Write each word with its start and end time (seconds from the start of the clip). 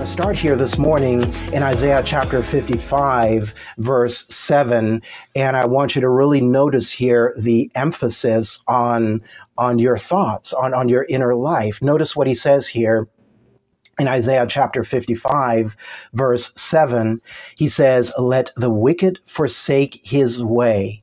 Want 0.00 0.08
to 0.08 0.12
start 0.14 0.38
here 0.38 0.56
this 0.56 0.78
morning 0.78 1.30
in 1.52 1.62
Isaiah 1.62 2.02
chapter 2.02 2.42
55, 2.42 3.52
verse 3.76 4.26
7. 4.28 5.02
And 5.36 5.56
I 5.58 5.66
want 5.66 5.94
you 5.94 6.00
to 6.00 6.08
really 6.08 6.40
notice 6.40 6.90
here 6.90 7.34
the 7.36 7.70
emphasis 7.74 8.62
on, 8.66 9.20
on 9.58 9.78
your 9.78 9.98
thoughts, 9.98 10.54
on, 10.54 10.72
on 10.72 10.88
your 10.88 11.04
inner 11.10 11.34
life. 11.34 11.82
Notice 11.82 12.16
what 12.16 12.26
he 12.26 12.32
says 12.32 12.66
here 12.66 13.08
in 13.98 14.08
Isaiah 14.08 14.46
chapter 14.48 14.84
55, 14.84 15.76
verse 16.14 16.50
7, 16.58 17.20
he 17.56 17.68
says, 17.68 18.10
Let 18.18 18.52
the 18.56 18.70
wicked 18.70 19.20
forsake 19.26 20.00
his 20.02 20.42
way, 20.42 21.02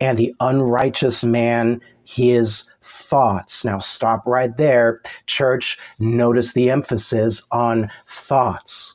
and 0.00 0.18
the 0.18 0.34
unrighteous 0.40 1.22
man 1.22 1.80
his 2.06 2.64
thoughts. 2.82 3.64
Now, 3.64 3.78
stop 3.78 4.22
right 4.26 4.56
there. 4.56 5.00
Church, 5.26 5.78
notice 5.98 6.52
the 6.52 6.70
emphasis 6.70 7.42
on 7.50 7.90
thoughts. 8.06 8.94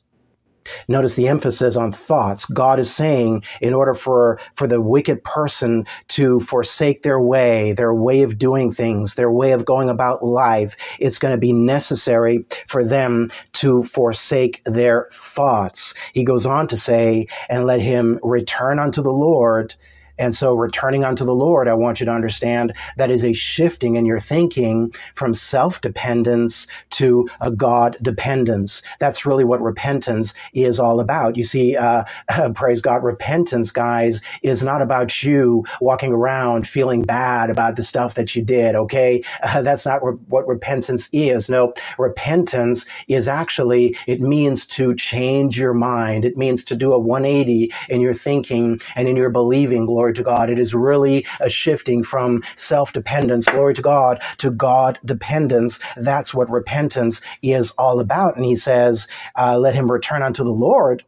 Notice 0.88 1.16
the 1.16 1.28
emphasis 1.28 1.76
on 1.76 1.92
thoughts. 1.92 2.44
God 2.46 2.78
is 2.78 2.92
saying, 2.92 3.42
in 3.60 3.74
order 3.74 3.94
for, 3.94 4.38
for 4.54 4.66
the 4.66 4.80
wicked 4.80 5.22
person 5.24 5.84
to 6.08 6.40
forsake 6.40 7.02
their 7.02 7.20
way, 7.20 7.72
their 7.72 7.92
way 7.92 8.22
of 8.22 8.38
doing 8.38 8.70
things, 8.70 9.14
their 9.14 9.30
way 9.30 9.52
of 9.52 9.64
going 9.64 9.88
about 9.88 10.24
life, 10.24 10.76
it's 10.98 11.18
going 11.18 11.34
to 11.34 11.38
be 11.38 11.52
necessary 11.52 12.44
for 12.66 12.84
them 12.84 13.30
to 13.54 13.82
forsake 13.82 14.62
their 14.64 15.08
thoughts. 15.12 15.94
He 16.12 16.24
goes 16.24 16.46
on 16.46 16.68
to 16.68 16.76
say, 16.76 17.26
and 17.48 17.66
let 17.66 17.80
him 17.80 18.18
return 18.22 18.78
unto 18.78 19.02
the 19.02 19.12
Lord 19.12 19.74
and 20.18 20.34
so, 20.34 20.54
returning 20.54 21.04
unto 21.04 21.24
the 21.24 21.34
Lord, 21.34 21.68
I 21.68 21.74
want 21.74 22.00
you 22.00 22.06
to 22.06 22.12
understand 22.12 22.72
that 22.96 23.10
is 23.10 23.24
a 23.24 23.32
shifting 23.32 23.96
in 23.96 24.04
your 24.06 24.20
thinking 24.20 24.94
from 25.14 25.34
self 25.34 25.80
dependence 25.80 26.66
to 26.90 27.28
a 27.40 27.50
God 27.50 27.96
dependence. 28.02 28.82
That's 29.00 29.26
really 29.26 29.44
what 29.44 29.62
repentance 29.62 30.34
is 30.54 30.80
all 30.80 31.00
about. 31.00 31.36
You 31.36 31.44
see, 31.44 31.76
uh, 31.76 32.04
praise 32.54 32.80
God, 32.80 33.04
repentance, 33.04 33.70
guys, 33.72 34.20
is 34.42 34.62
not 34.62 34.82
about 34.82 35.22
you 35.22 35.64
walking 35.80 36.12
around 36.12 36.68
feeling 36.68 37.02
bad 37.02 37.50
about 37.50 37.76
the 37.76 37.82
stuff 37.82 38.14
that 38.14 38.36
you 38.36 38.42
did, 38.42 38.74
okay? 38.74 39.22
Uh, 39.42 39.62
that's 39.64 39.86
not 39.86 40.04
re- 40.04 40.16
what 40.28 40.46
repentance 40.48 41.08
is. 41.12 41.50
No, 41.50 41.74
repentance 41.98 42.86
is 43.08 43.28
actually, 43.28 43.96
it 44.06 44.20
means 44.20 44.66
to 44.68 44.94
change 44.94 45.58
your 45.58 45.74
mind, 45.74 46.24
it 46.24 46.36
means 46.36 46.64
to 46.64 46.76
do 46.76 46.92
a 46.92 46.98
180 46.98 47.72
in 47.88 48.00
your 48.00 48.14
thinking 48.14 48.80
and 48.96 49.08
in 49.08 49.16
your 49.16 49.30
believing, 49.30 49.86
glory 49.86 50.01
glory 50.02 50.14
to 50.14 50.24
God. 50.24 50.50
It 50.50 50.58
is 50.58 50.74
really 50.74 51.26
a 51.40 51.48
shifting 51.48 52.02
from 52.02 52.42
self 52.56 52.92
dependence, 52.92 53.46
glory 53.46 53.74
to 53.74 53.82
God, 53.82 54.22
to 54.38 54.50
God 54.50 54.98
dependence. 55.04 55.80
That's 55.96 56.34
what 56.34 56.50
repentance 56.50 57.22
is 57.42 57.70
all 57.72 58.00
about. 58.00 58.36
And 58.36 58.44
he 58.44 58.56
says, 58.56 59.08
uh, 59.38 59.58
let 59.58 59.74
him 59.74 59.90
return 59.92 60.22
unto 60.22 60.44
the 60.44 60.50
Lord. 60.52 61.04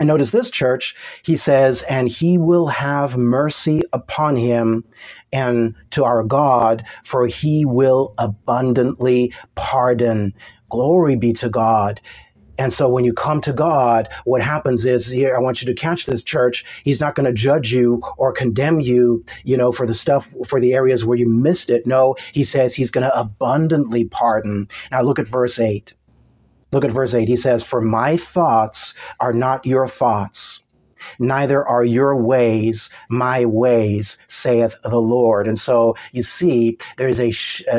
And 0.00 0.08
notice 0.08 0.30
this, 0.32 0.50
church, 0.50 0.96
he 1.24 1.36
says, 1.36 1.82
and 1.84 2.08
he 2.08 2.38
will 2.38 2.68
have 2.68 3.16
mercy 3.18 3.82
upon 3.92 4.36
him 4.36 4.84
and 5.32 5.74
to 5.92 6.04
our 6.04 6.24
God, 6.24 6.84
for 7.04 7.26
he 7.26 7.64
will 7.66 8.14
abundantly 8.18 9.34
pardon. 9.56 10.34
Glory 10.70 11.16
be 11.16 11.32
to 11.34 11.48
God. 11.50 12.00
And 12.60 12.74
so 12.74 12.90
when 12.90 13.06
you 13.06 13.14
come 13.14 13.40
to 13.40 13.54
God, 13.54 14.06
what 14.26 14.42
happens 14.42 14.84
is 14.84 15.08
here, 15.08 15.34
I 15.34 15.40
want 15.40 15.62
you 15.62 15.66
to 15.66 15.72
catch 15.74 16.04
this 16.04 16.22
church. 16.22 16.62
He's 16.84 17.00
not 17.00 17.14
going 17.14 17.24
to 17.24 17.32
judge 17.32 17.72
you 17.72 18.02
or 18.18 18.32
condemn 18.32 18.80
you, 18.80 19.24
you 19.44 19.56
know, 19.56 19.72
for 19.72 19.86
the 19.86 19.94
stuff, 19.94 20.28
for 20.46 20.60
the 20.60 20.74
areas 20.74 21.02
where 21.02 21.16
you 21.16 21.26
missed 21.26 21.70
it. 21.70 21.86
No, 21.86 22.16
he 22.34 22.44
says 22.44 22.74
he's 22.74 22.90
going 22.90 23.06
to 23.06 23.18
abundantly 23.18 24.04
pardon. 24.04 24.68
Now 24.92 25.00
look 25.00 25.18
at 25.18 25.26
verse 25.26 25.58
8. 25.58 25.94
Look 26.72 26.84
at 26.84 26.90
verse 26.90 27.14
8. 27.14 27.26
He 27.26 27.36
says, 27.36 27.62
For 27.62 27.80
my 27.80 28.18
thoughts 28.18 28.92
are 29.20 29.32
not 29.32 29.64
your 29.64 29.88
thoughts 29.88 30.60
neither 31.18 31.66
are 31.66 31.84
your 31.84 32.16
ways 32.16 32.90
my 33.08 33.44
ways, 33.44 34.18
saith 34.28 34.76
the 34.82 35.00
Lord. 35.00 35.46
And 35.46 35.58
so 35.58 35.96
you 36.12 36.22
see, 36.22 36.78
there's 36.96 37.20
a, 37.20 37.32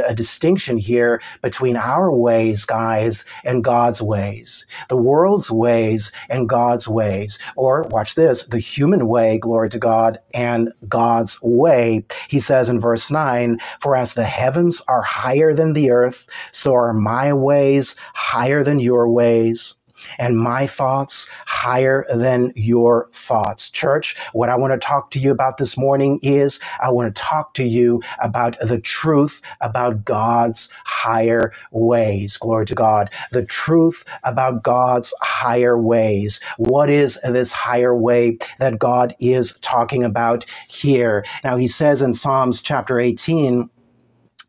a 0.06 0.14
distinction 0.14 0.78
here 0.78 1.22
between 1.42 1.78
our 1.78 2.12
ways, 2.12 2.66
guys, 2.66 3.26
and 3.44 3.64
God's 3.64 4.02
ways, 4.02 4.66
the 4.90 4.98
world's 4.98 5.52
ways 5.52 6.12
and 6.30 6.50
God's 6.50 6.88
ways. 6.88 7.40
Or 7.56 7.84
watch 7.84 8.16
this, 8.16 8.46
the 8.48 8.60
human 8.60 9.08
way, 9.08 9.38
glory 9.38 9.70
to 9.70 9.80
God, 9.80 10.20
and 10.34 10.72
God's 10.88 11.42
way. 11.42 12.04
He 12.28 12.40
says 12.40 12.70
in 12.70 12.80
verse 12.80 13.10
9, 13.12 13.60
For 13.80 13.96
as 13.96 14.14
the 14.14 14.24
heavens 14.24 14.82
are 14.88 15.02
higher 15.02 15.54
than 15.54 15.74
the 15.74 15.92
earth, 15.92 16.28
so 16.52 16.74
are 16.74 16.94
my 16.94 17.34
ways 17.34 17.96
higher 18.14 18.64
than 18.64 18.80
your 18.80 19.10
ways 19.10 19.76
and 20.20 20.38
my 20.38 20.68
thoughts 20.68 21.30
higher 21.46 22.06
than 22.14 22.54
your 22.56 23.10
thoughts. 23.14 23.70
Church, 23.70 24.16
what 24.34 24.50
I 24.50 24.56
want 24.56 24.74
to 24.74 24.80
talk 24.80 25.12
to 25.12 25.20
you 25.20 25.32
about 25.32 25.58
this 25.58 25.78
morning 25.78 26.20
is 26.22 26.60
I 26.82 26.92
want 26.92 27.14
to 27.14 27.22
talk 27.22 27.54
to 27.56 27.64
you 27.64 28.02
about 28.20 28.58
the 28.62 28.80
truth 28.80 29.42
about 29.62 30.06
God's 30.06 30.70
higher 30.86 31.54
ways. 31.72 32.38
Glory 32.38 32.66
to 32.68 32.76
God. 32.76 33.10
The 33.32 33.46
truth 33.46 34.04
about 34.24 34.64
God's 34.64 35.14
higher 35.22 35.80
ways. 35.80 36.40
What 36.58 36.90
is 36.90 37.20
this 37.24 37.52
higher 37.52 37.96
way 37.96 38.38
that 38.60 38.80
God 38.80 39.16
is 39.20 39.54
talking 39.62 40.04
about 40.04 40.46
here? 40.70 41.26
Now, 41.44 41.58
he 41.58 41.68
says 41.68 42.02
in 42.02 42.14
Psalms 42.14 42.62
chapter 42.62 43.00
18, 43.00 43.70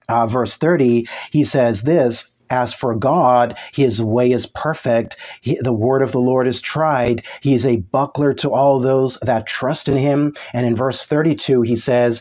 uh, 0.09 0.27
verse 0.27 0.57
30, 0.57 1.09
he 1.31 1.45
says 1.45 1.83
this 1.83 2.27
as 2.53 2.75
for 2.75 2.95
God, 2.95 3.59
his 3.73 4.03
way 4.03 4.31
is 4.31 4.47
perfect. 4.47 5.17
He, 5.41 5.59
the 5.61 5.73
word 5.73 6.03
of 6.03 6.13
the 6.13 6.21
Lord 6.21 6.47
is 6.47 6.61
tried. 6.61 7.25
He 7.41 7.55
is 7.55 7.67
a 7.67 7.79
buckler 7.79 8.33
to 8.35 8.51
all 8.51 8.79
those 8.79 9.19
that 9.23 9.47
trust 9.47 9.89
in 9.89 9.97
him. 9.97 10.35
And 10.53 10.67
in 10.67 10.77
verse 10.77 11.05
32, 11.07 11.63
he 11.63 11.77
says, 11.77 12.21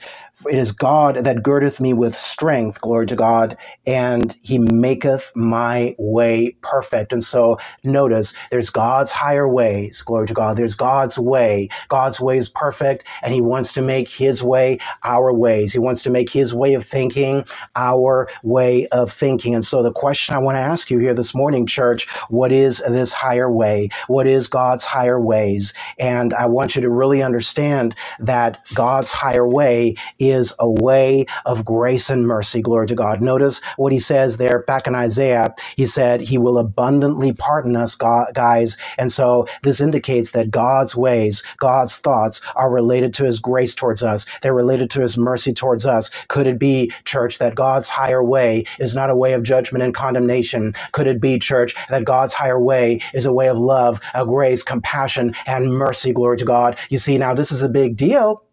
it 0.50 0.58
is 0.58 0.72
God 0.72 1.18
that 1.18 1.44
girdeth 1.44 1.80
me 1.80 1.94
with 1.94 2.16
strength, 2.16 2.82
glory 2.82 3.06
to 3.08 3.16
God, 3.16 3.58
and 3.86 4.36
he 4.42 4.60
maketh 4.60 5.32
my 5.36 5.96
way 6.00 6.56
perfect. 6.62 7.14
And 7.14 7.24
so 7.24 7.60
notice 7.84 8.34
there's 8.50 8.70
God's 8.70 9.12
higher 9.12 9.48
ways, 9.48 10.02
glory 10.02 10.28
to 10.28 10.34
God. 10.34 10.58
There's 10.58 10.76
God's 10.76 11.20
way. 11.20 11.70
God's 11.90 12.20
way 12.20 12.38
is 12.38 12.50
perfect, 12.50 13.06
and 13.22 13.34
he 13.34 13.42
wants 13.42 13.74
to 13.74 13.82
make 13.82 14.10
his 14.10 14.44
way 14.44 14.80
our 15.04 15.34
ways. 15.34 15.74
He 15.74 15.80
wants 15.80 16.04
to 16.04 16.10
make 16.10 16.30
his 16.30 16.54
way 16.54 16.74
of 16.74 16.86
thinking 16.86 17.46
our 17.76 18.30
way 18.44 18.88
of 18.88 19.12
thinking. 19.12 19.56
And 19.56 19.66
so 19.66 19.84
the 19.84 19.92
question 19.92 20.36
I 20.36 20.40
want 20.40 20.56
to 20.56 20.62
ask 20.62 20.90
you 20.92 21.00
here 21.00 21.14
this 21.14 21.36
morning, 21.36 21.68
church, 21.68 22.10
what 22.30 22.52
is 22.52 22.80
this 22.90 23.14
higher 23.14 23.52
way? 23.52 23.90
What 24.08 24.28
is 24.28 24.48
God's 24.48 24.86
higher 24.86 25.20
ways? 25.20 25.74
And 26.00 26.34
I 26.34 26.48
want 26.48 26.76
you 26.76 26.82
to 26.82 26.90
really 26.90 27.22
understand 27.22 27.96
that 28.20 28.60
God's 28.74 29.12
higher 29.12 29.48
way 29.48 29.96
is 30.20 30.31
a 30.60 30.70
way 30.70 31.26
of 31.46 31.66
grace 31.66 32.10
and 32.10 32.28
mercy. 32.28 32.62
Glory 32.62 32.88
to 32.88 32.96
God. 32.96 33.22
Notice 33.22 33.62
what 33.78 33.92
he 33.92 34.00
says 34.00 34.38
there 34.38 34.64
back 34.64 34.88
in 34.88 34.96
Isaiah. 34.96 35.54
He 35.76 35.86
said, 35.86 36.22
He 36.22 36.38
will 36.38 36.58
abundantly 36.58 37.34
pardon 37.34 37.76
us, 37.76 37.96
guys. 37.96 38.78
And 38.98 39.12
so 39.12 39.48
this 39.64 39.82
indicates 39.82 40.32
that 40.32 40.52
God's 40.52 40.96
ways, 40.96 41.44
God's 41.58 41.98
thoughts 41.98 42.42
are 42.56 42.72
related 42.72 43.14
to 43.16 43.26
his 43.26 43.40
grace 43.40 43.76
towards 43.76 44.04
us. 44.04 44.26
They're 44.42 44.54
related 44.54 44.90
to 44.92 45.02
his 45.02 45.18
mercy 45.18 45.54
towards 45.54 45.86
us. 45.86 46.10
Could 46.28 46.48
it 46.48 46.60
be, 46.60 46.92
church, 47.06 47.38
that 47.40 47.56
God's 47.56 47.90
higher 47.90 48.24
way 48.24 48.66
is 48.80 48.96
not 48.96 49.10
a 49.10 49.16
way 49.16 49.34
of 49.34 49.44
judgment 49.44 49.84
and 49.84 49.94
condemnation? 49.94 50.74
Could 50.92 51.08
it 51.08 51.22
be, 51.22 51.40
church, 51.40 51.76
that 51.90 52.06
God's 52.06 52.34
higher 52.34 52.60
way 52.60 53.02
is 53.14 53.26
a 53.26 53.34
way 53.34 53.50
of 53.50 53.58
love, 53.58 54.00
of 54.14 54.28
grace, 54.28 54.64
compassion, 54.64 55.36
and 55.46 55.74
mercy? 55.74 56.14
Glory 56.14 56.38
to 56.38 56.46
God. 56.46 56.78
You 56.90 56.98
see, 56.98 57.18
now 57.18 57.34
this 57.34 57.52
is 57.52 57.62
a 57.62 57.70
big 57.70 57.98
deal 57.98 58.44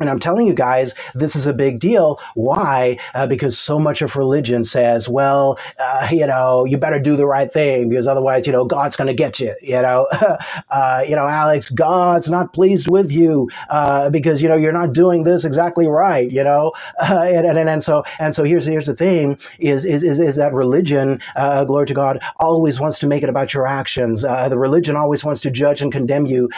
And 0.00 0.08
I'm 0.10 0.18
telling 0.18 0.46
you 0.46 0.54
guys, 0.54 0.94
this 1.14 1.36
is 1.36 1.46
a 1.46 1.52
big 1.52 1.78
deal. 1.78 2.20
Why? 2.34 2.98
Uh, 3.14 3.26
because 3.26 3.58
so 3.58 3.78
much 3.78 4.02
of 4.02 4.16
religion 4.16 4.64
says, 4.64 5.08
well, 5.08 5.58
uh, 5.78 6.08
you 6.10 6.26
know, 6.26 6.64
you 6.64 6.78
better 6.78 6.98
do 6.98 7.16
the 7.16 7.26
right 7.26 7.52
thing 7.52 7.90
because 7.90 8.08
otherwise, 8.08 8.46
you 8.46 8.52
know, 8.52 8.64
God's 8.64 8.96
going 8.96 9.08
to 9.08 9.14
get 9.14 9.40
you. 9.40 9.54
You 9.60 9.82
know, 9.82 10.06
uh, 10.70 11.04
you 11.06 11.16
know, 11.16 11.26
Alex, 11.26 11.70
God's 11.70 12.30
not 12.30 12.52
pleased 12.52 12.88
with 12.90 13.12
you 13.12 13.50
uh, 13.68 14.10
because 14.10 14.42
you 14.42 14.48
know 14.48 14.56
you're 14.56 14.72
not 14.72 14.92
doing 14.92 15.24
this 15.24 15.44
exactly 15.44 15.86
right. 15.86 16.30
You 16.30 16.44
know, 16.44 16.72
and, 17.00 17.46
and, 17.46 17.68
and 17.68 17.82
so 17.82 18.04
and 18.18 18.34
so 18.34 18.44
here's 18.44 18.66
here's 18.66 18.86
the 18.86 18.96
thing: 18.96 19.38
is 19.58 19.84
is 19.84 20.02
is, 20.02 20.20
is 20.20 20.36
that 20.36 20.52
religion, 20.54 21.20
uh, 21.36 21.64
glory 21.64 21.86
to 21.86 21.94
God, 21.94 22.20
always 22.38 22.80
wants 22.80 22.98
to 23.00 23.06
make 23.06 23.22
it 23.22 23.28
about 23.28 23.54
your 23.54 23.66
actions. 23.66 24.24
Uh, 24.24 24.48
the 24.48 24.58
religion 24.58 24.96
always 24.96 25.24
wants 25.24 25.40
to 25.42 25.50
judge 25.50 25.82
and 25.82 25.92
condemn 25.92 26.26
you 26.26 26.48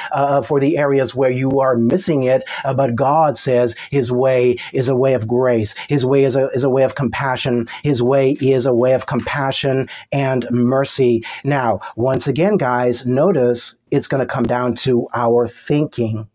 for 0.46 0.60
the 0.60 0.78
areas 0.78 1.14
where 1.14 1.30
you 1.30 1.60
are 1.60 1.76
missing 1.76 2.24
it, 2.24 2.44
but 2.64 2.94
God 2.94 3.31
God 3.32 3.38
says 3.38 3.74
his 3.90 4.12
way 4.12 4.56
is 4.74 4.88
a 4.88 4.94
way 4.94 5.14
of 5.14 5.26
grace. 5.26 5.74
His 5.88 6.04
way 6.04 6.24
is 6.24 6.36
a, 6.36 6.48
is 6.48 6.64
a 6.64 6.68
way 6.68 6.82
of 6.82 6.96
compassion. 6.96 7.66
His 7.82 8.02
way 8.02 8.32
is 8.42 8.66
a 8.66 8.74
way 8.74 8.92
of 8.92 9.06
compassion 9.06 9.88
and 10.12 10.46
mercy. 10.50 11.24
Now, 11.42 11.80
once 11.96 12.28
again, 12.28 12.58
guys, 12.58 13.06
notice 13.06 13.78
it's 13.90 14.06
going 14.06 14.20
to 14.20 14.26
come 14.26 14.44
down 14.44 14.74
to 14.84 15.08
our 15.14 15.46
thinking. 15.46 16.28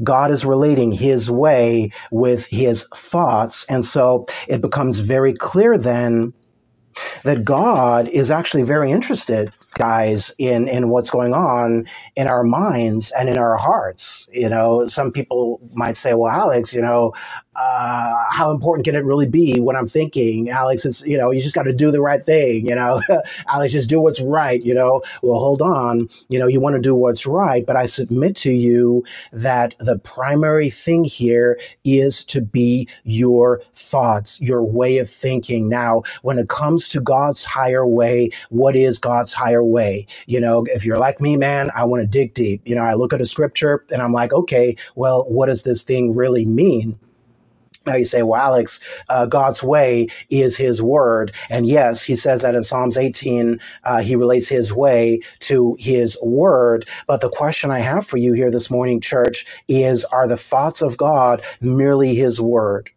God 0.00 0.30
is 0.30 0.44
relating 0.44 0.92
his 0.92 1.28
way 1.28 1.90
with 2.12 2.46
his 2.46 2.86
thoughts. 2.94 3.66
And 3.68 3.84
so 3.84 4.26
it 4.46 4.60
becomes 4.60 5.00
very 5.00 5.32
clear 5.32 5.76
then 5.76 6.32
that 7.24 7.44
God 7.44 8.06
is 8.08 8.30
actually 8.30 8.62
very 8.62 8.92
interested, 8.92 9.52
guys, 9.74 10.34
in 10.38 10.68
in 10.68 10.88
what's 10.88 11.10
going 11.10 11.32
on 11.34 11.86
in 12.16 12.26
our 12.26 12.44
minds 12.44 13.12
and 13.12 13.28
in 13.28 13.38
our 13.38 13.56
hearts. 13.56 14.28
You 14.32 14.48
know, 14.48 14.86
some 14.88 15.12
people 15.12 15.60
might 15.74 15.96
say, 15.96 16.14
"Well, 16.14 16.30
Alex, 16.30 16.74
you 16.74 16.82
know, 16.82 17.12
uh, 17.56 18.24
how 18.30 18.50
important 18.50 18.84
can 18.84 18.94
it 18.94 19.04
really 19.04 19.26
be 19.26 19.60
when 19.60 19.76
I'm 19.76 19.86
thinking, 19.86 20.50
Alex? 20.50 20.84
It's 20.84 21.04
you 21.04 21.18
know, 21.18 21.30
you 21.30 21.40
just 21.40 21.54
got 21.54 21.64
to 21.64 21.72
do 21.72 21.90
the 21.90 22.00
right 22.00 22.22
thing. 22.22 22.66
You 22.66 22.74
know, 22.74 23.00
Alex, 23.48 23.72
just 23.72 23.88
do 23.88 24.00
what's 24.00 24.20
right. 24.20 24.62
You 24.62 24.74
know, 24.74 25.02
well, 25.22 25.38
hold 25.38 25.60
on. 25.60 26.08
You 26.28 26.38
know, 26.38 26.46
you 26.46 26.60
want 26.60 26.76
to 26.76 26.80
do 26.80 26.94
what's 26.94 27.26
right, 27.26 27.64
but 27.66 27.76
I 27.76 27.86
submit 27.86 28.36
to 28.36 28.52
you 28.52 29.04
that 29.32 29.74
the 29.78 29.98
primary 29.98 30.70
thing 30.70 31.04
here 31.04 31.58
is 31.84 32.24
to 32.26 32.40
be 32.40 32.88
your 33.04 33.62
thoughts, 33.74 34.40
your 34.40 34.62
way 34.62 34.98
of 34.98 35.10
thinking. 35.10 35.68
Now, 35.68 36.02
when 36.22 36.38
it 36.38 36.48
comes 36.48 36.88
to 36.90 37.00
God's 37.00 37.44
higher 37.44 37.86
way, 37.86 38.30
what 38.50 38.76
is 38.76 38.98
God's 38.98 39.32
higher 39.32 39.59
way? 39.64 40.06
You 40.26 40.40
know, 40.40 40.64
if 40.68 40.84
you're 40.84 40.96
like 40.98 41.20
me, 41.20 41.36
man, 41.36 41.70
I 41.74 41.84
want 41.84 42.02
to 42.02 42.06
dig 42.06 42.34
deep. 42.34 42.62
You 42.66 42.74
know, 42.76 42.82
I 42.84 42.94
look 42.94 43.12
at 43.12 43.20
a 43.20 43.26
scripture 43.26 43.84
and 43.92 44.02
I'm 44.02 44.12
like, 44.12 44.32
okay, 44.32 44.76
well, 44.96 45.24
what 45.28 45.46
does 45.46 45.62
this 45.64 45.82
thing 45.82 46.14
really 46.14 46.44
mean? 46.46 46.98
Now 47.86 47.96
you 47.96 48.06
say, 48.06 48.22
well, 48.22 48.40
Alex, 48.40 48.80
uh, 49.10 49.26
God's 49.26 49.62
way 49.62 50.08
is 50.30 50.56
his 50.56 50.82
word. 50.82 51.34
And 51.50 51.66
yes, 51.66 52.02
he 52.02 52.16
says 52.16 52.42
that 52.42 52.54
in 52.54 52.64
Psalms 52.64 52.96
18, 52.96 53.60
uh, 53.84 54.00
he 54.02 54.16
relates 54.16 54.48
his 54.48 54.72
way 54.72 55.20
to 55.40 55.76
his 55.80 56.18
word. 56.22 56.86
But 57.08 57.20
the 57.20 57.30
question 57.30 57.72
I 57.72 57.80
have 57.80 58.06
for 58.06 58.18
you 58.18 58.32
here 58.34 58.50
this 58.52 58.70
morning, 58.70 59.00
church, 59.02 59.46
is 59.68 60.04
are 60.06 60.28
the 60.28 60.38
thoughts 60.38 60.82
of 60.82 60.96
God 60.96 61.42
merely 61.60 62.14
his 62.14 62.40
word? 62.40 62.90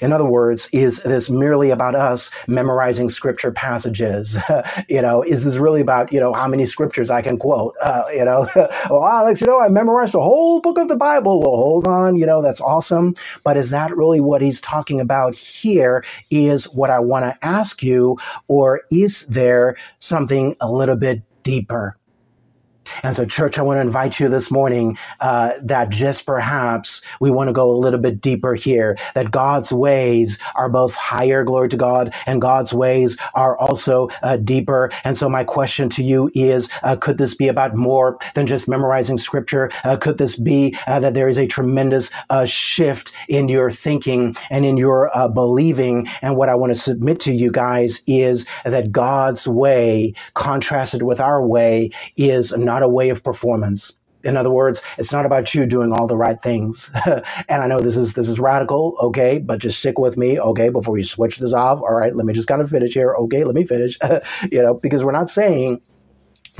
In 0.00 0.12
other 0.12 0.24
words, 0.24 0.68
is 0.72 1.02
this 1.02 1.30
merely 1.30 1.70
about 1.70 1.94
us 1.94 2.30
memorizing 2.46 3.08
scripture 3.08 3.52
passages? 3.52 4.36
you 4.88 5.02
know, 5.02 5.22
is 5.22 5.44
this 5.44 5.56
really 5.56 5.80
about, 5.80 6.12
you 6.12 6.20
know, 6.20 6.32
how 6.32 6.48
many 6.48 6.66
scriptures 6.66 7.10
I 7.10 7.22
can 7.22 7.38
quote? 7.38 7.74
Uh, 7.80 8.04
you 8.12 8.24
know, 8.24 8.48
well, 8.90 9.06
Alex, 9.06 9.40
you 9.40 9.46
know, 9.46 9.60
I 9.60 9.68
memorized 9.68 10.14
the 10.14 10.22
whole 10.22 10.60
book 10.60 10.78
of 10.78 10.88
the 10.88 10.96
Bible. 10.96 11.40
Well, 11.40 11.56
hold 11.56 11.88
on, 11.88 12.16
you 12.16 12.26
know, 12.26 12.42
that's 12.42 12.60
awesome. 12.60 13.14
But 13.44 13.56
is 13.56 13.70
that 13.70 13.96
really 13.96 14.20
what 14.20 14.42
he's 14.42 14.60
talking 14.60 15.00
about 15.00 15.34
here? 15.36 16.04
Is 16.30 16.64
what 16.72 16.90
I 16.90 16.98
want 16.98 17.24
to 17.24 17.46
ask 17.46 17.82
you, 17.82 18.18
or 18.48 18.82
is 18.90 19.26
there 19.26 19.76
something 19.98 20.56
a 20.60 20.70
little 20.70 20.96
bit 20.96 21.22
deeper? 21.42 21.96
And 23.02 23.14
so, 23.14 23.24
church, 23.24 23.58
I 23.58 23.62
want 23.62 23.78
to 23.78 23.82
invite 23.82 24.20
you 24.20 24.28
this 24.28 24.50
morning 24.50 24.98
uh, 25.20 25.54
that 25.62 25.90
just 25.90 26.26
perhaps 26.26 27.02
we 27.20 27.30
want 27.30 27.48
to 27.48 27.52
go 27.52 27.70
a 27.70 27.72
little 27.72 28.00
bit 28.00 28.20
deeper 28.20 28.54
here, 28.54 28.98
that 29.14 29.30
God's 29.30 29.72
ways 29.72 30.38
are 30.54 30.68
both 30.68 30.94
higher, 30.94 31.44
glory 31.44 31.68
to 31.68 31.76
God, 31.76 32.14
and 32.26 32.40
God's 32.40 32.72
ways 32.72 33.16
are 33.34 33.56
also 33.58 34.08
uh, 34.22 34.36
deeper. 34.36 34.90
And 35.04 35.16
so, 35.16 35.28
my 35.28 35.44
question 35.44 35.88
to 35.90 36.04
you 36.04 36.30
is 36.34 36.68
uh, 36.82 36.96
could 36.96 37.18
this 37.18 37.34
be 37.34 37.48
about 37.48 37.74
more 37.74 38.18
than 38.34 38.46
just 38.46 38.68
memorizing 38.68 39.18
scripture? 39.18 39.70
Uh, 39.84 39.96
could 39.96 40.18
this 40.18 40.36
be 40.36 40.76
uh, 40.86 41.00
that 41.00 41.14
there 41.14 41.28
is 41.28 41.38
a 41.38 41.46
tremendous 41.46 42.10
uh, 42.30 42.44
shift 42.44 43.12
in 43.28 43.48
your 43.48 43.70
thinking 43.70 44.36
and 44.50 44.64
in 44.64 44.76
your 44.76 45.10
believing? 45.34 46.08
And 46.22 46.36
what 46.36 46.48
I 46.48 46.54
want 46.54 46.74
to 46.74 46.78
submit 46.78 47.20
to 47.20 47.32
you 47.34 47.50
guys 47.50 48.02
is 48.06 48.46
that 48.64 48.92
God's 48.92 49.46
way, 49.46 50.14
contrasted 50.34 51.02
with 51.02 51.20
our 51.20 51.44
way, 51.44 51.90
is 52.16 52.56
not 52.56 52.79
a 52.82 52.88
way 52.88 53.10
of 53.10 53.22
performance. 53.24 53.94
In 54.22 54.36
other 54.36 54.50
words, 54.50 54.82
it's 54.98 55.12
not 55.12 55.24
about 55.24 55.54
you 55.54 55.64
doing 55.64 55.92
all 55.92 56.06
the 56.06 56.16
right 56.16 56.40
things. 56.40 56.90
and 57.06 57.62
I 57.62 57.66
know 57.66 57.80
this 57.80 57.96
is 57.96 58.14
this 58.14 58.28
is 58.28 58.38
radical, 58.38 58.96
okay, 59.00 59.38
but 59.38 59.60
just 59.60 59.78
stick 59.78 59.98
with 59.98 60.18
me, 60.18 60.38
okay, 60.38 60.68
before 60.68 60.98
you 60.98 61.04
switch 61.04 61.38
this 61.38 61.54
off. 61.54 61.80
All 61.80 61.94
right, 61.94 62.14
let 62.14 62.26
me 62.26 62.34
just 62.34 62.48
kind 62.48 62.60
of 62.60 62.68
finish 62.68 62.92
here. 62.92 63.14
Okay, 63.14 63.44
let 63.44 63.54
me 63.54 63.64
finish. 63.64 63.98
you 64.52 64.62
know, 64.62 64.74
because 64.74 65.04
we're 65.04 65.12
not 65.12 65.30
saying 65.30 65.80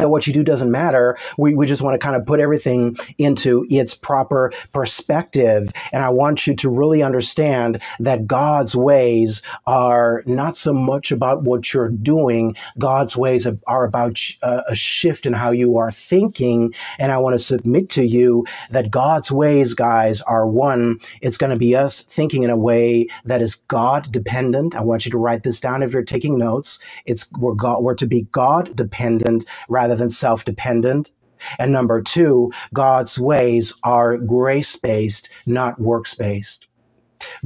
that 0.01 0.11
what 0.11 0.27
you 0.27 0.33
do 0.33 0.43
doesn't 0.43 0.71
matter. 0.71 1.17
We, 1.39 1.55
we 1.55 1.67
just 1.67 1.83
want 1.83 1.95
to 1.95 2.05
kind 2.05 2.17
of 2.17 2.27
put 2.27 2.41
everything 2.41 2.97
into 3.19 3.67
its 3.71 3.95
proper 3.95 4.53
perspective. 4.73 5.71
And 5.93 6.03
I 6.03 6.11
want 6.11 6.47
you 6.47 6.55
to 6.57 6.71
really 6.71 7.03
understand 7.03 7.83
that 8.01 8.27
God's 8.27 8.75
ways 8.75 9.43
are 9.67 10.23
not 10.27 10.57
so 10.57 10.73
much 10.73 11.13
about 11.13 11.43
what 11.43 11.73
you're 11.73 11.89
doing. 11.89 12.57
God's 12.79 13.17
ways 13.17 13.47
are 13.67 13.85
about 13.85 14.19
uh, 14.43 14.63
a 14.69 14.75
shift 14.75 15.27
in 15.27 15.33
how 15.33 15.51
you 15.51 15.77
are 15.77 15.93
thinking. 15.93 16.75
And 16.99 17.13
I 17.13 17.19
want 17.19 17.35
to 17.35 17.45
submit 17.45 17.89
to 17.91 18.05
you 18.05 18.47
that 18.71 18.91
God's 18.91 19.31
ways, 19.31 19.75
guys, 19.75 20.21
are 20.23 20.47
one, 20.47 20.99
it's 21.21 21.37
going 21.37 21.51
to 21.51 21.57
be 21.57 21.77
us 21.77 22.03
thinking 22.03 22.43
in 22.43 22.51
a 22.51 22.57
way 22.57 23.07
that 23.25 23.43
is 23.43 23.55
God 23.55 24.11
dependent. 24.11 24.75
I 24.75 24.83
want 24.83 25.05
you 25.05 25.11
to 25.13 25.19
write 25.19 25.43
this 25.43 25.61
down 25.61 25.83
if 25.83 25.93
you're 25.93 26.03
taking 26.03 26.39
notes. 26.39 26.79
It's 27.05 27.31
we're, 27.39 27.55
God, 27.55 27.83
we're 27.83 27.95
to 27.97 28.07
be 28.07 28.23
God 28.33 28.75
dependent 28.77 29.45
rather 29.69 29.90
rather 29.91 29.99
than 30.01 30.11
self 30.11 30.45
dependent. 30.47 31.13
And 31.59 31.73
number 31.73 32.03
two, 32.03 32.53
God's 32.75 33.19
ways 33.21 33.75
are 33.85 34.19
grace 34.19 34.77
based, 34.77 35.31
not 35.47 35.81
works 35.81 36.15
based 36.15 36.59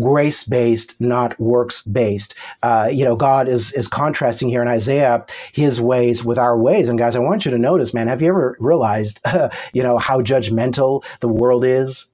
grace 0.01 0.45
based, 0.45 1.01
not 1.01 1.39
works 1.41 1.83
based. 1.83 2.35
Uh, 2.63 2.89
you 2.93 3.05
know, 3.05 3.17
God 3.17 3.49
is 3.49 3.73
is 3.75 3.89
contrasting 3.89 4.51
here 4.51 4.63
in 4.63 4.69
Isaiah 4.69 5.25
His 5.53 5.81
ways 5.81 6.25
with 6.25 6.39
our 6.39 6.59
ways. 6.59 6.89
And 6.89 6.99
guys, 6.99 7.17
I 7.17 7.21
want 7.21 7.45
you 7.45 7.53
to 7.53 7.59
notice, 7.59 7.95
man. 7.95 8.09
Have 8.09 8.23
you 8.23 8.29
ever 8.29 8.57
realized, 8.61 9.21
uh, 9.27 9.51
you 9.73 9.83
know, 9.85 9.99
how 9.99 10.23
judgmental 10.23 11.05
the 11.21 11.29
world 11.29 11.65
is? 11.65 12.07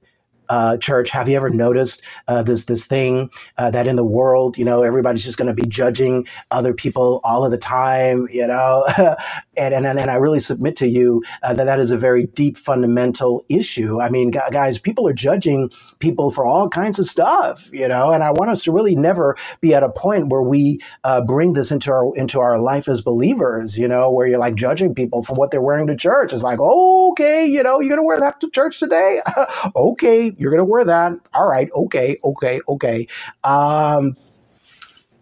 uh, 0.49 0.76
church, 0.76 1.11
have 1.11 1.29
you 1.29 1.37
ever 1.37 1.50
noticed 1.50 2.03
uh, 2.29 2.43
this 2.43 2.65
this 2.65 2.85
thing 2.85 3.31
uh, 3.59 3.71
that 3.71 3.87
in 3.87 3.97
the 3.97 4.05
world, 4.05 4.59
you 4.59 4.65
know, 4.65 4.83
everybody's 4.83 5.25
just 5.25 5.38
going 5.38 5.49
to 5.49 5.55
be 5.55 5.69
judging 5.69 6.26
other 6.50 6.75
people 6.75 7.21
all 7.25 7.44
of 7.44 7.50
the 7.50 7.59
time, 7.59 8.29
you 8.31 8.47
know? 8.47 8.87
and, 9.61 9.87
and 9.87 9.99
and 10.01 10.11
I 10.11 10.15
really 10.15 10.41
submit 10.41 10.77
to 10.77 10.89
you 10.89 11.23
uh, 11.43 11.55
that 11.55 11.65
that 11.65 11.81
is 11.81 11.91
a 11.91 11.99
very 11.99 12.27
deep, 12.27 12.59
fundamental 12.59 13.45
issue. 13.49 14.01
I 14.01 14.09
mean, 14.09 14.31
guys, 14.31 14.79
people 14.79 15.07
are 15.07 15.12
judging 15.12 15.71
people 16.00 16.31
for 16.31 16.45
all 16.45 16.69
kinds 16.69 16.99
of 16.99 17.07
stuff, 17.07 17.69
you 17.73 17.88
know. 17.88 18.12
And 18.12 18.25
I 18.25 18.33
want 18.33 18.50
us 18.50 18.64
to 18.64 18.73
really 18.73 18.97
never 18.97 19.37
be 19.61 19.75
at 19.75 19.83
a 19.83 19.90
point 19.90 20.29
where 20.29 20.43
we 20.43 20.81
uh, 21.05 21.21
bring 21.21 21.52
this 21.52 21.71
into 21.71 21.93
our 21.93 22.17
into 22.17 22.40
our 22.40 22.59
life 22.59 22.88
as 22.88 23.02
believers, 23.02 23.79
you 23.79 23.88
know, 23.88 24.11
where 24.11 24.26
you're 24.26 24.38
like 24.38 24.57
judging 24.57 24.95
people 24.95 25.23
for 25.23 25.35
what 25.35 25.50
they're 25.50 25.62
wearing 25.62 25.87
to 25.88 25.97
church. 25.97 26.33
It's 26.33 26.43
like, 26.43 26.59
okay, 26.61 27.47
you 27.47 27.62
know, 27.62 27.81
you're 27.81 27.97
to 27.97 28.02
wear 28.02 28.21
that 28.21 28.40
to 28.40 28.50
church 28.50 28.81
today, 28.81 29.21
okay 29.76 30.33
you're 30.38 30.50
gonna 30.50 30.64
wear 30.64 30.85
that. 30.85 31.12
All 31.35 31.49
right, 31.49 31.69
okay, 31.75 32.19
okay, 32.25 32.61
okay. 32.69 33.07
Um, 33.45 34.17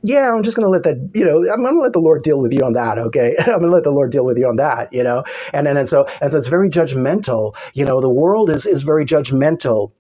yeah, 0.09 0.33
I'm 0.33 0.43
just 0.43 0.57
going 0.57 0.65
to 0.65 0.71
let 0.71 0.85
that, 0.85 1.11
you 1.15 1.23
know, 1.23 1.39
I'm 1.53 1.63
going 1.63 1.75
to 1.75 1.81
let 1.81 1.93
the 1.93 2.01
Lord 2.01 2.23
deal 2.23 2.41
with 2.41 2.51
you 2.51 2.61
on 2.61 2.73
that. 2.73 2.99
Okay. 2.99 3.37
I'm 3.41 3.61
going 3.61 3.63
to 3.63 3.71
let 3.71 3.85
the 3.85 3.91
Lord 3.91 4.11
deal 4.11 4.25
with 4.25 4.39
you 4.39 4.49
on 4.49 4.57
that, 4.57 4.91
you 4.91 5.03
know? 5.03 5.23
And 5.53 5.67
then, 5.67 5.77
and 5.77 5.87
so, 5.87 6.07
and 6.23 6.33
so 6.33 6.39
it's 6.39 6.49
very 6.49 6.71
judgmental. 6.71 7.55
You 7.75 7.85
know, 7.85 8.01
the 8.01 8.09
world 8.09 8.49
is, 8.49 8.65
is 8.65 8.83
very 8.83 9.05
judgmental 9.05 9.93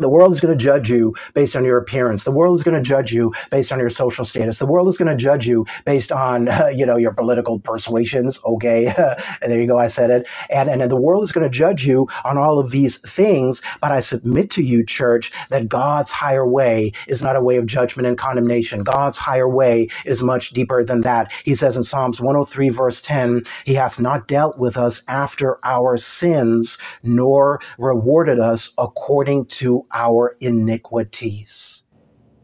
the 0.00 0.08
world 0.08 0.32
is 0.32 0.40
going 0.40 0.56
to 0.56 0.62
judge 0.62 0.90
you 0.90 1.14
based 1.34 1.56
on 1.56 1.64
your 1.64 1.78
appearance. 1.78 2.24
The 2.24 2.30
world 2.30 2.56
is 2.58 2.62
going 2.62 2.76
to 2.76 2.82
judge 2.82 3.12
you 3.12 3.32
based 3.50 3.72
on 3.72 3.78
your 3.78 3.90
social 3.90 4.24
status. 4.24 4.58
The 4.58 4.66
world 4.66 4.88
is 4.88 4.96
going 4.96 5.08
to 5.08 5.16
judge 5.16 5.46
you 5.46 5.66
based 5.84 6.12
on, 6.12 6.48
uh, 6.48 6.66
you 6.74 6.86
know, 6.86 6.96
your 6.96 7.12
political 7.12 7.58
persuasions. 7.58 8.40
Okay. 8.44 8.86
and 8.86 9.16
there 9.42 9.60
you 9.60 9.66
go. 9.66 9.78
I 9.78 9.86
said 9.86 10.10
it. 10.10 10.26
And, 10.50 10.68
and 10.68 10.90
the 10.90 10.96
world 10.96 11.22
is 11.22 11.32
going 11.32 11.44
to 11.44 11.50
judge 11.50 11.86
you 11.86 12.08
on 12.24 12.38
all 12.38 12.58
of 12.58 12.70
these 12.70 12.98
things. 12.98 13.62
But 13.80 13.92
I 13.92 14.00
submit 14.00 14.50
to 14.50 14.62
you, 14.62 14.84
church, 14.84 15.32
that 15.50 15.68
God's 15.68 16.10
higher 16.10 16.46
way 16.46 16.92
is 17.06 17.22
not 17.22 17.36
a 17.36 17.42
way 17.42 17.56
of 17.56 17.66
judgment 17.66 18.06
and 18.06 18.16
condemnation. 18.18 18.82
God's 18.82 19.18
higher 19.18 19.48
way 19.48 19.88
is 20.04 20.22
much 20.22 20.50
deeper 20.50 20.84
than 20.84 21.02
that. 21.02 21.32
He 21.44 21.54
says 21.54 21.76
in 21.76 21.84
Psalms 21.84 22.20
103, 22.20 22.68
verse 22.70 23.00
10, 23.00 23.44
He 23.64 23.74
hath 23.74 24.00
not 24.00 24.28
dealt 24.28 24.58
with 24.58 24.76
us 24.76 25.02
after 25.08 25.58
our 25.64 25.96
sins, 25.96 26.78
nor 27.02 27.60
rewarded 27.78 28.38
us 28.38 28.72
according 28.78 29.46
to 29.46 29.84
our 29.92 30.36
iniquities. 30.40 31.84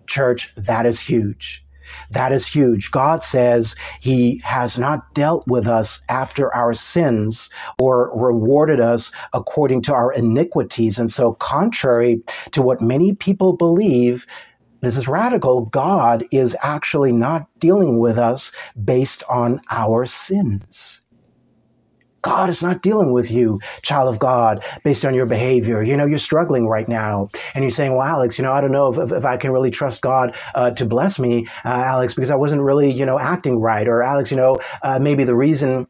Church, 0.06 0.52
that 0.56 0.86
is 0.86 1.00
huge. 1.00 1.64
That 2.10 2.32
is 2.32 2.46
huge. 2.46 2.90
God 2.90 3.22
says 3.22 3.76
He 4.00 4.40
has 4.44 4.78
not 4.78 5.14
dealt 5.14 5.46
with 5.46 5.66
us 5.66 6.00
after 6.08 6.52
our 6.54 6.74
sins 6.74 7.50
or 7.80 8.10
rewarded 8.14 8.80
us 8.80 9.12
according 9.32 9.82
to 9.82 9.94
our 9.94 10.12
iniquities. 10.12 10.98
And 10.98 11.12
so, 11.12 11.34
contrary 11.34 12.22
to 12.52 12.62
what 12.62 12.80
many 12.80 13.14
people 13.14 13.52
believe, 13.56 14.26
this 14.80 14.96
is 14.96 15.08
radical. 15.08 15.66
God 15.66 16.24
is 16.32 16.56
actually 16.62 17.12
not 17.12 17.46
dealing 17.58 17.98
with 17.98 18.18
us 18.18 18.52
based 18.84 19.22
on 19.28 19.60
our 19.70 20.06
sins. 20.06 21.02
God 22.26 22.50
is 22.50 22.60
not 22.60 22.82
dealing 22.82 23.12
with 23.12 23.30
you, 23.30 23.60
child 23.82 24.12
of 24.12 24.18
God, 24.18 24.64
based 24.82 25.04
on 25.04 25.14
your 25.14 25.26
behavior. 25.26 25.80
You 25.80 25.96
know, 25.96 26.06
you're 26.06 26.18
struggling 26.18 26.66
right 26.66 26.88
now. 26.88 27.30
And 27.54 27.62
you're 27.62 27.70
saying, 27.70 27.92
well, 27.92 28.02
Alex, 28.02 28.36
you 28.36 28.42
know, 28.42 28.52
I 28.52 28.60
don't 28.60 28.72
know 28.72 28.92
if, 28.92 29.12
if, 29.12 29.24
I 29.24 29.36
can 29.36 29.52
really 29.52 29.70
trust 29.70 30.02
God 30.02 30.34
uh, 30.56 30.72
to 30.72 30.84
bless 30.84 31.20
me, 31.20 31.46
uh, 31.64 31.68
Alex, 31.68 32.14
because 32.14 32.32
I 32.32 32.34
wasn't 32.34 32.62
really, 32.62 32.90
you 32.90 33.06
know, 33.06 33.16
acting 33.16 33.60
right. 33.60 33.86
Or, 33.86 34.02
Alex, 34.02 34.32
you 34.32 34.36
know, 34.36 34.58
uh, 34.82 34.98
maybe 34.98 35.22
the 35.22 35.36
reason 35.36 35.86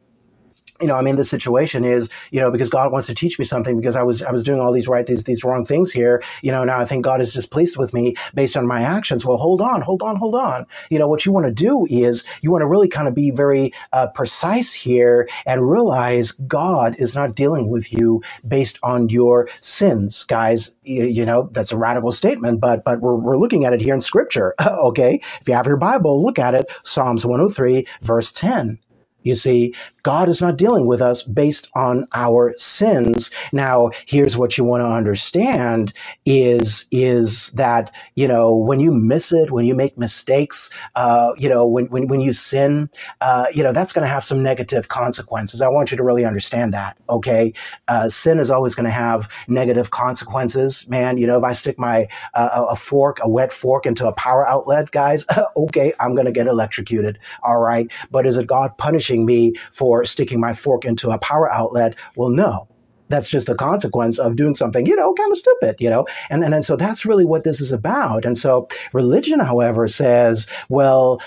you 0.81 0.87
know, 0.87 0.95
I'm 0.95 1.07
in 1.07 1.15
this 1.15 1.29
situation 1.29 1.85
is, 1.85 2.09
you 2.31 2.39
know, 2.39 2.51
because 2.51 2.69
God 2.69 2.91
wants 2.91 3.07
to 3.07 3.15
teach 3.15 3.39
me 3.39 3.45
something 3.45 3.77
because 3.79 3.95
I 3.95 4.03
was 4.03 4.23
I 4.23 4.31
was 4.31 4.43
doing 4.43 4.59
all 4.59 4.71
these 4.71 4.87
right 4.87 5.05
these 5.05 5.23
these 5.23 5.43
wrong 5.43 5.65
things 5.65 5.91
here. 5.91 6.23
You 6.41 6.51
know, 6.51 6.63
now 6.63 6.79
I 6.79 6.85
think 6.85 7.03
God 7.03 7.21
is 7.21 7.33
displeased 7.33 7.77
with 7.77 7.93
me 7.93 8.15
based 8.33 8.57
on 8.57 8.67
my 8.67 8.81
actions. 8.81 9.25
Well, 9.25 9.37
hold 9.37 9.61
on, 9.61 9.81
hold 9.81 10.03
on, 10.03 10.17
hold 10.17 10.35
on. 10.35 10.65
You 10.89 10.99
know, 10.99 11.07
what 11.07 11.25
you 11.25 11.31
want 11.31 11.45
to 11.47 11.51
do 11.51 11.87
is 11.89 12.25
you 12.41 12.51
want 12.51 12.61
to 12.61 12.67
really 12.67 12.87
kind 12.89 13.07
of 13.07 13.15
be 13.15 13.31
very 13.31 13.73
uh, 13.93 14.07
precise 14.07 14.73
here 14.73 15.29
and 15.45 15.69
realize 15.69 16.31
God 16.33 16.95
is 16.99 17.15
not 17.15 17.35
dealing 17.35 17.69
with 17.69 17.93
you 17.93 18.21
based 18.47 18.79
on 18.83 19.09
your 19.09 19.49
sins, 19.61 20.23
guys. 20.25 20.75
You, 20.83 21.05
you 21.05 21.25
know, 21.25 21.49
that's 21.53 21.71
a 21.71 21.77
radical 21.77 22.11
statement, 22.11 22.59
but 22.61 22.83
but 22.83 23.01
we're 23.01 23.15
we're 23.15 23.37
looking 23.37 23.65
at 23.65 23.73
it 23.73 23.81
here 23.81 23.93
in 23.95 24.01
Scripture. 24.01 24.53
okay, 24.61 25.21
if 25.41 25.47
you 25.47 25.53
have 25.55 25.67
your 25.67 25.77
Bible, 25.77 26.23
look 26.23 26.39
at 26.39 26.55
it. 26.55 26.69
Psalms 26.83 27.25
103, 27.25 27.87
verse 28.01 28.31
10. 28.31 28.79
You 29.23 29.35
see, 29.35 29.73
God 30.03 30.29
is 30.29 30.41
not 30.41 30.57
dealing 30.57 30.85
with 30.85 31.01
us 31.01 31.21
based 31.21 31.69
on 31.75 32.05
our 32.15 32.53
sins. 32.57 33.29
Now, 33.51 33.91
here's 34.05 34.37
what 34.37 34.57
you 34.57 34.63
want 34.63 34.81
to 34.81 34.87
understand 34.87 35.91
is, 36.25 36.85
is 36.91 37.49
that, 37.51 37.93
you 38.15 38.25
know, 38.25 38.55
when 38.55 38.79
you 38.79 38.91
miss 38.91 39.33
it, 39.33 39.51
when 39.51 39.65
you 39.65 39.75
make 39.75 39.97
mistakes, 39.97 40.69
uh, 40.95 41.33
you 41.37 41.49
know, 41.49 41.67
when, 41.67 41.87
when, 41.87 42.07
when 42.07 42.21
you 42.21 42.31
sin, 42.31 42.89
uh, 43.19 43.47
you 43.53 43.63
know, 43.63 43.73
that's 43.73 43.91
going 43.91 44.03
to 44.03 44.13
have 44.13 44.23
some 44.23 44.41
negative 44.41 44.87
consequences. 44.87 45.61
I 45.61 45.67
want 45.67 45.91
you 45.91 45.97
to 45.97 46.03
really 46.03 46.23
understand 46.23 46.73
that. 46.73 46.97
Okay. 47.09 47.53
Uh, 47.89 48.07
sin 48.07 48.39
is 48.39 48.49
always 48.49 48.75
going 48.75 48.85
to 48.85 48.91
have 48.91 49.29
negative 49.49 49.91
consequences, 49.91 50.87
man. 50.87 51.17
You 51.17 51.27
know, 51.27 51.37
if 51.37 51.43
I 51.43 51.51
stick 51.51 51.77
my, 51.77 52.07
uh, 52.33 52.65
a 52.69 52.77
fork, 52.77 53.17
a 53.21 53.29
wet 53.29 53.51
fork 53.51 53.85
into 53.85 54.07
a 54.07 54.13
power 54.13 54.47
outlet, 54.47 54.91
guys, 54.91 55.25
okay, 55.57 55.93
I'm 55.99 56.15
going 56.15 56.27
to 56.27 56.31
get 56.31 56.47
electrocuted. 56.47 57.19
All 57.43 57.59
right. 57.59 57.91
But 58.09 58.25
is 58.25 58.37
it 58.37 58.47
God 58.47 58.77
punishing 59.07 59.25
me 59.25 59.53
for 59.71 60.05
sticking 60.05 60.39
my 60.39 60.53
fork 60.53 60.85
into 60.85 61.11
a 61.11 61.17
power 61.19 61.51
outlet. 61.53 61.95
Well, 62.15 62.29
no, 62.29 62.67
that's 63.09 63.29
just 63.29 63.49
a 63.49 63.55
consequence 63.55 64.19
of 64.19 64.35
doing 64.35 64.55
something, 64.55 64.85
you 64.85 64.95
know, 64.95 65.13
kind 65.13 65.31
of 65.31 65.37
stupid, 65.37 65.77
you 65.79 65.89
know? 65.89 66.05
And, 66.29 66.43
and, 66.43 66.53
and 66.53 66.65
so 66.65 66.75
that's 66.75 67.05
really 67.05 67.25
what 67.25 67.43
this 67.43 67.61
is 67.61 67.71
about. 67.71 68.25
And 68.25 68.37
so 68.37 68.67
religion, 68.93 69.39
however, 69.39 69.87
says, 69.87 70.47
well, 70.69 71.21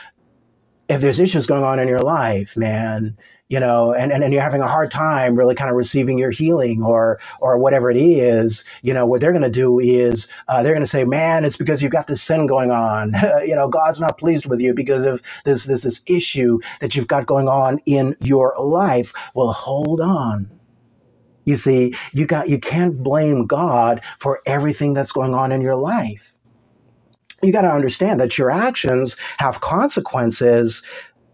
if 0.88 1.00
there's 1.00 1.20
issues 1.20 1.46
going 1.46 1.64
on 1.64 1.78
in 1.78 1.88
your 1.88 2.00
life, 2.00 2.56
man, 2.56 3.16
you 3.50 3.58
know, 3.60 3.92
and, 3.92 4.12
and, 4.12 4.22
and 4.22 4.32
you're 4.32 4.42
having 4.42 4.62
a 4.62 4.68
hard 4.68 4.92
time 4.92 5.34
really 5.34 5.56
kind 5.56 5.70
of 5.70 5.76
receiving 5.76 6.16
your 6.16 6.30
healing 6.30 6.82
or 6.82 7.20
or 7.40 7.58
whatever 7.58 7.90
it 7.90 7.96
is, 7.96 8.64
you 8.82 8.94
know, 8.94 9.04
what 9.04 9.20
they're 9.20 9.32
going 9.32 9.42
to 9.42 9.50
do 9.50 9.80
is 9.80 10.28
uh, 10.48 10.62
they're 10.62 10.72
going 10.72 10.84
to 10.84 10.90
say, 10.90 11.04
man, 11.04 11.44
it's 11.44 11.56
because 11.56 11.82
you've 11.82 11.92
got 11.92 12.06
this 12.06 12.22
sin 12.22 12.46
going 12.46 12.70
on. 12.70 13.12
you 13.44 13.54
know, 13.54 13.68
God's 13.68 14.00
not 14.00 14.18
pleased 14.18 14.46
with 14.46 14.60
you 14.60 14.72
because 14.72 15.04
of 15.04 15.20
this 15.44 15.64
this 15.64 15.82
this 15.82 16.02
issue 16.06 16.60
that 16.80 16.94
you've 16.94 17.08
got 17.08 17.26
going 17.26 17.48
on 17.48 17.80
in 17.86 18.16
your 18.20 18.54
life. 18.58 19.12
Well, 19.34 19.52
hold 19.52 20.00
on. 20.00 20.48
You 21.44 21.56
see, 21.56 21.96
you 22.12 22.26
got 22.26 22.48
you 22.48 22.58
can't 22.60 23.02
blame 23.02 23.46
God 23.46 24.02
for 24.20 24.40
everything 24.46 24.94
that's 24.94 25.12
going 25.12 25.34
on 25.34 25.50
in 25.50 25.60
your 25.60 25.76
life 25.76 26.30
you 27.42 27.52
got 27.52 27.62
to 27.62 27.70
understand 27.72 28.20
that 28.20 28.36
your 28.36 28.50
actions 28.50 29.16
have 29.38 29.60
consequences 29.60 30.82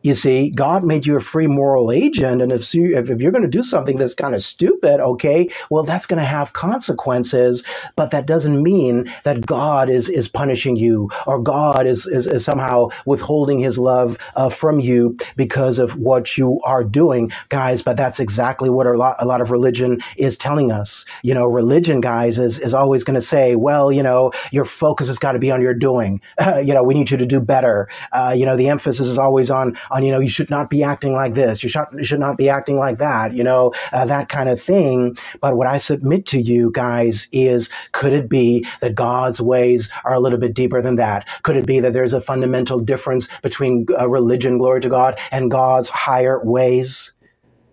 you 0.07 0.15
see, 0.15 0.51
God 0.51 0.85
made 0.85 1.05
you 1.05 1.17
a 1.17 1.21
free 1.21 1.49
moral 1.49 1.91
agent, 1.91 2.41
and 2.41 2.53
if 2.53 2.73
you, 2.73 2.97
if, 2.97 3.11
if 3.11 3.21
you're 3.21 3.33
going 3.33 3.43
to 3.43 3.49
do 3.49 3.65
something 3.65 3.99
that's 3.99 4.15
kind 4.15 4.37
of 4.37 4.43
stupid, 4.43 5.01
okay, 5.01 5.49
well, 5.69 5.83
that's 5.83 6.07
going 6.07 6.21
to 6.21 6.25
have 6.25 6.53
consequences. 6.53 7.65
But 7.97 8.13
that 8.13 8.25
doesn't 8.27 8.63
mean 8.63 9.13
that 9.25 9.45
God 9.45 9.91
is 9.91 10.09
is 10.09 10.29
punishing 10.29 10.77
you 10.77 11.11
or 11.27 11.41
God 11.43 11.87
is 11.89 12.07
is, 12.07 12.29
is 12.29 12.45
somehow 12.45 12.91
withholding 13.05 13.59
His 13.59 13.79
love 13.79 14.17
uh, 14.37 14.49
from 14.49 14.79
you 14.79 15.17
because 15.35 15.81
of 15.81 15.97
what 15.97 16.39
you 16.39 16.61
are 16.63 16.85
doing, 16.85 17.33
guys. 17.49 17.83
But 17.83 17.97
that's 17.97 18.21
exactly 18.21 18.71
what 18.71 18.87
a 18.87 18.93
lot 18.93 19.17
a 19.19 19.27
lot 19.27 19.41
of 19.41 19.51
religion 19.51 19.99
is 20.17 20.39
telling 20.39 20.71
us. 20.71 21.05
You 21.25 21.35
know, 21.35 21.47
religion, 21.47 22.01
guys, 22.01 22.39
is 22.39 22.61
is 22.61 22.75
always 22.75 23.03
going 23.03 23.17
to 23.17 23.21
say, 23.21 23.57
well, 23.57 23.91
you 23.91 24.05
know, 24.05 24.31
your 24.53 24.65
focus 24.65 25.09
has 25.09 25.19
got 25.19 25.33
to 25.33 25.41
be 25.41 25.51
on 25.51 25.61
your 25.61 25.75
doing. 25.75 26.21
Uh, 26.39 26.59
you 26.65 26.73
know, 26.73 26.85
we 26.85 26.95
need 26.95 27.11
you 27.11 27.17
to 27.17 27.27
do 27.27 27.41
better. 27.41 27.89
Uh, 28.13 28.33
you 28.37 28.47
know, 28.47 28.57
the 28.57 28.69
emphasis 28.69 29.09
is 29.09 29.19
always 29.19 29.51
on 29.51 29.77
on, 29.97 30.05
you 30.05 30.13
know, 30.13 30.21
you 30.21 30.29
should 30.29 30.51
not 30.51 30.71
be 30.71 30.83
acting 30.83 31.15
like 31.15 31.35
this. 31.35 31.63
You 31.63 31.69
should, 31.71 31.87
you 31.97 32.05
should 32.05 32.21
not 32.21 32.37
be 32.37 32.49
acting 32.51 32.77
like 32.77 32.99
that, 32.99 33.35
you 33.35 33.43
know, 33.43 33.73
uh, 33.93 34.05
that 34.07 34.29
kind 34.29 34.49
of 34.49 34.61
thing. 34.61 35.17
But 35.41 35.57
what 35.57 35.67
I 35.67 35.79
submit 35.79 36.27
to 36.27 36.41
you 36.41 36.71
guys 36.73 37.29
is 37.33 37.71
could 37.93 38.13
it 38.13 38.29
be 38.29 38.67
that 38.81 38.95
God's 38.95 39.41
ways 39.41 39.91
are 40.05 40.15
a 40.15 40.21
little 40.21 40.39
bit 40.39 40.55
deeper 40.55 40.83
than 40.83 40.97
that? 40.97 41.27
Could 41.43 41.57
it 41.57 41.67
be 41.67 41.81
that 41.81 41.95
there's 41.95 42.13
a 42.13 42.21
fundamental 42.21 42.81
difference 42.81 43.29
between 43.43 43.87
uh, 43.99 44.09
religion, 44.09 44.59
glory 44.59 44.81
to 44.83 44.89
God, 44.91 45.19
and 45.33 45.51
God's 45.51 45.89
higher 45.89 46.41
ways? 46.45 47.13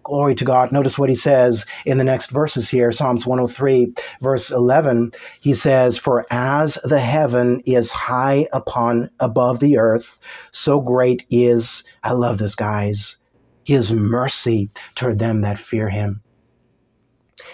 Glory 0.04 0.36
to 0.36 0.46
God. 0.46 0.72
Notice 0.72 1.00
what 1.00 1.10
he 1.10 1.16
says 1.16 1.66
in 1.86 1.98
the 1.98 2.04
next 2.04 2.30
verses 2.30 2.70
here 2.70 2.92
Psalms 2.92 3.26
103, 3.26 3.94
verse 4.22 4.52
11. 4.52 5.12
He 5.40 5.54
says, 5.54 5.98
For 5.98 6.26
as 6.30 6.78
the 6.84 7.00
heaven 7.00 7.62
is 7.66 7.92
high 7.92 8.48
upon 8.52 9.10
above 9.20 9.60
the 9.60 9.78
earth, 9.78 10.20
so 10.52 10.82
great 10.82 11.26
is, 11.30 11.84
I 12.04 12.14
love 12.14 12.38
this, 12.38 12.56
guys, 12.56 13.18
his 13.64 13.94
mercy 13.94 14.70
toward 14.96 15.20
them 15.20 15.42
that 15.42 15.58
fear 15.58 15.90
him. 15.90 16.22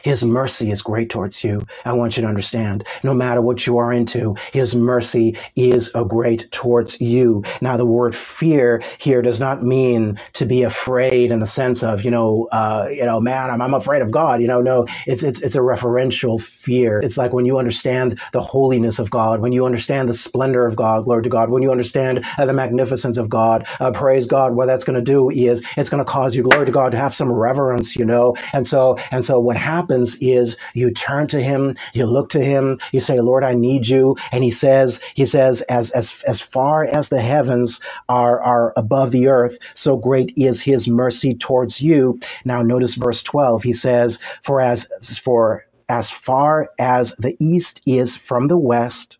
His 0.03 0.23
mercy 0.25 0.71
is 0.71 0.81
great 0.81 1.09
towards 1.09 1.43
you. 1.43 1.65
I 1.85 1.93
want 1.93 2.17
you 2.17 2.21
to 2.23 2.29
understand. 2.29 2.85
No 3.03 3.13
matter 3.13 3.41
what 3.41 3.65
you 3.67 3.77
are 3.77 3.91
into, 3.93 4.35
His 4.53 4.75
mercy 4.75 5.37
is 5.55 5.91
a 5.95 6.05
great 6.05 6.49
towards 6.51 6.99
you. 7.01 7.43
Now, 7.61 7.77
the 7.77 7.85
word 7.85 8.15
fear 8.15 8.81
here 8.99 9.21
does 9.21 9.39
not 9.39 9.63
mean 9.63 10.19
to 10.33 10.45
be 10.45 10.63
afraid 10.63 11.31
in 11.31 11.39
the 11.39 11.47
sense 11.47 11.83
of, 11.83 12.03
you 12.03 12.11
know, 12.11 12.47
uh, 12.51 12.87
you 12.91 13.05
know, 13.05 13.19
man, 13.19 13.49
I'm, 13.51 13.61
I'm 13.61 13.73
afraid 13.73 14.01
of 14.01 14.11
God. 14.11 14.41
You 14.41 14.47
know, 14.47 14.61
no, 14.61 14.85
it's, 15.07 15.23
it's, 15.23 15.41
it's 15.41 15.55
a 15.55 15.59
referential 15.59 16.41
fear. 16.41 16.99
It's 16.99 17.17
like 17.17 17.33
when 17.33 17.45
you 17.45 17.57
understand 17.57 18.19
the 18.33 18.41
holiness 18.41 18.99
of 18.99 19.09
God, 19.11 19.41
when 19.41 19.51
you 19.51 19.65
understand 19.65 20.09
the 20.09 20.13
splendor 20.13 20.65
of 20.65 20.75
God, 20.75 21.05
glory 21.05 21.23
to 21.23 21.29
God, 21.29 21.49
when 21.49 21.63
you 21.63 21.71
understand 21.71 22.25
uh, 22.37 22.45
the 22.45 22.53
magnificence 22.53 23.17
of 23.17 23.29
God, 23.29 23.67
uh, 23.79 23.91
praise 23.91 24.25
God, 24.27 24.55
what 24.55 24.67
that's 24.67 24.83
going 24.83 24.95
to 24.97 25.01
do 25.01 25.29
is 25.29 25.63
it's 25.77 25.89
going 25.89 26.03
to 26.03 26.09
cause 26.09 26.35
you, 26.35 26.43
glory 26.43 26.65
to 26.65 26.71
God, 26.71 26.91
to 26.91 26.97
have 26.97 27.15
some 27.15 27.31
reverence, 27.31 27.95
you 27.95 28.05
know? 28.05 28.35
And 28.53 28.67
so, 28.67 28.97
and 29.11 29.25
so 29.25 29.39
what 29.39 29.57
happens 29.57 29.88
happens 29.89 30.17
is 30.21 30.55
you 30.75 30.91
turn 30.91 31.25
to 31.27 31.41
him, 31.41 31.75
you 31.93 32.05
look 32.05 32.29
to 32.29 32.43
him, 32.43 32.79
you 32.91 32.99
say, 32.99 33.19
Lord, 33.19 33.43
I 33.43 33.53
need 33.55 33.87
you. 33.87 34.15
And 34.31 34.43
he 34.43 34.51
says, 34.51 35.01
he 35.15 35.25
says, 35.25 35.61
as, 35.63 35.89
as, 35.91 36.23
as 36.27 36.41
far 36.41 36.85
as 36.85 37.09
the 37.09 37.21
heavens 37.21 37.79
are, 38.07 38.39
are 38.41 38.73
above 38.77 39.11
the 39.11 39.27
earth, 39.27 39.57
so 39.73 39.97
great 39.97 40.31
is 40.37 40.61
his 40.61 40.87
mercy 40.87 41.33
towards 41.33 41.81
you. 41.81 42.19
Now 42.45 42.61
notice 42.61 42.95
verse 42.95 43.23
12. 43.23 43.63
He 43.63 43.73
says, 43.73 44.19
for 44.43 44.61
as, 44.61 44.87
for 45.19 45.65
as 45.89 46.11
far 46.11 46.69
as 46.77 47.15
the 47.15 47.35
east 47.39 47.81
is 47.87 48.15
from 48.15 48.47
the 48.47 48.57
west, 48.57 49.17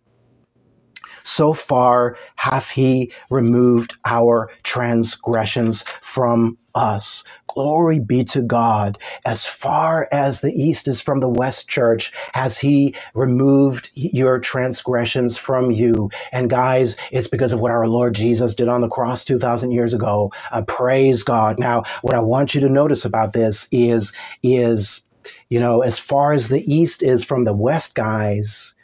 so 1.29 1.53
far 1.53 2.17
hath 2.37 2.71
he 2.71 3.11
removed 3.31 3.95
our 4.05 4.51
transgressions 4.63 5.83
from 6.01 6.57
us. 6.75 7.23
Glory 7.47 7.99
be 7.99 8.23
to 8.25 8.41
God. 8.41 8.97
As 9.25 9.45
far 9.45 10.07
as 10.11 10.41
the 10.41 10.53
east 10.53 10.87
is 10.87 11.01
from 11.01 11.19
the 11.19 11.29
west, 11.29 11.69
church, 11.69 12.13
has 12.33 12.57
he 12.59 12.95
removed 13.15 13.91
your 13.95 14.39
transgressions 14.39 15.37
from 15.37 15.71
you. 15.71 16.09
And 16.31 16.49
guys, 16.49 16.97
it's 17.11 17.27
because 17.27 17.53
of 17.53 17.59
what 17.61 17.71
our 17.71 17.87
Lord 17.87 18.15
Jesus 18.15 18.55
did 18.55 18.69
on 18.69 18.81
the 18.81 18.89
cross 18.89 19.25
2,000 19.25 19.71
years 19.71 19.93
ago. 19.93 20.31
Uh, 20.51 20.63
praise 20.63 21.23
God. 21.23 21.59
Now, 21.59 21.83
what 22.03 22.15
I 22.15 22.21
want 22.21 22.55
you 22.55 22.61
to 22.61 22.69
notice 22.69 23.05
about 23.05 23.33
this 23.33 23.67
is, 23.71 24.13
is, 24.43 25.01
you 25.49 25.59
know, 25.59 25.81
as 25.81 25.99
far 25.99 26.33
as 26.33 26.49
the 26.49 26.63
east 26.73 27.03
is 27.03 27.23
from 27.23 27.45
the 27.45 27.53
west, 27.53 27.95
guys, 27.95 28.75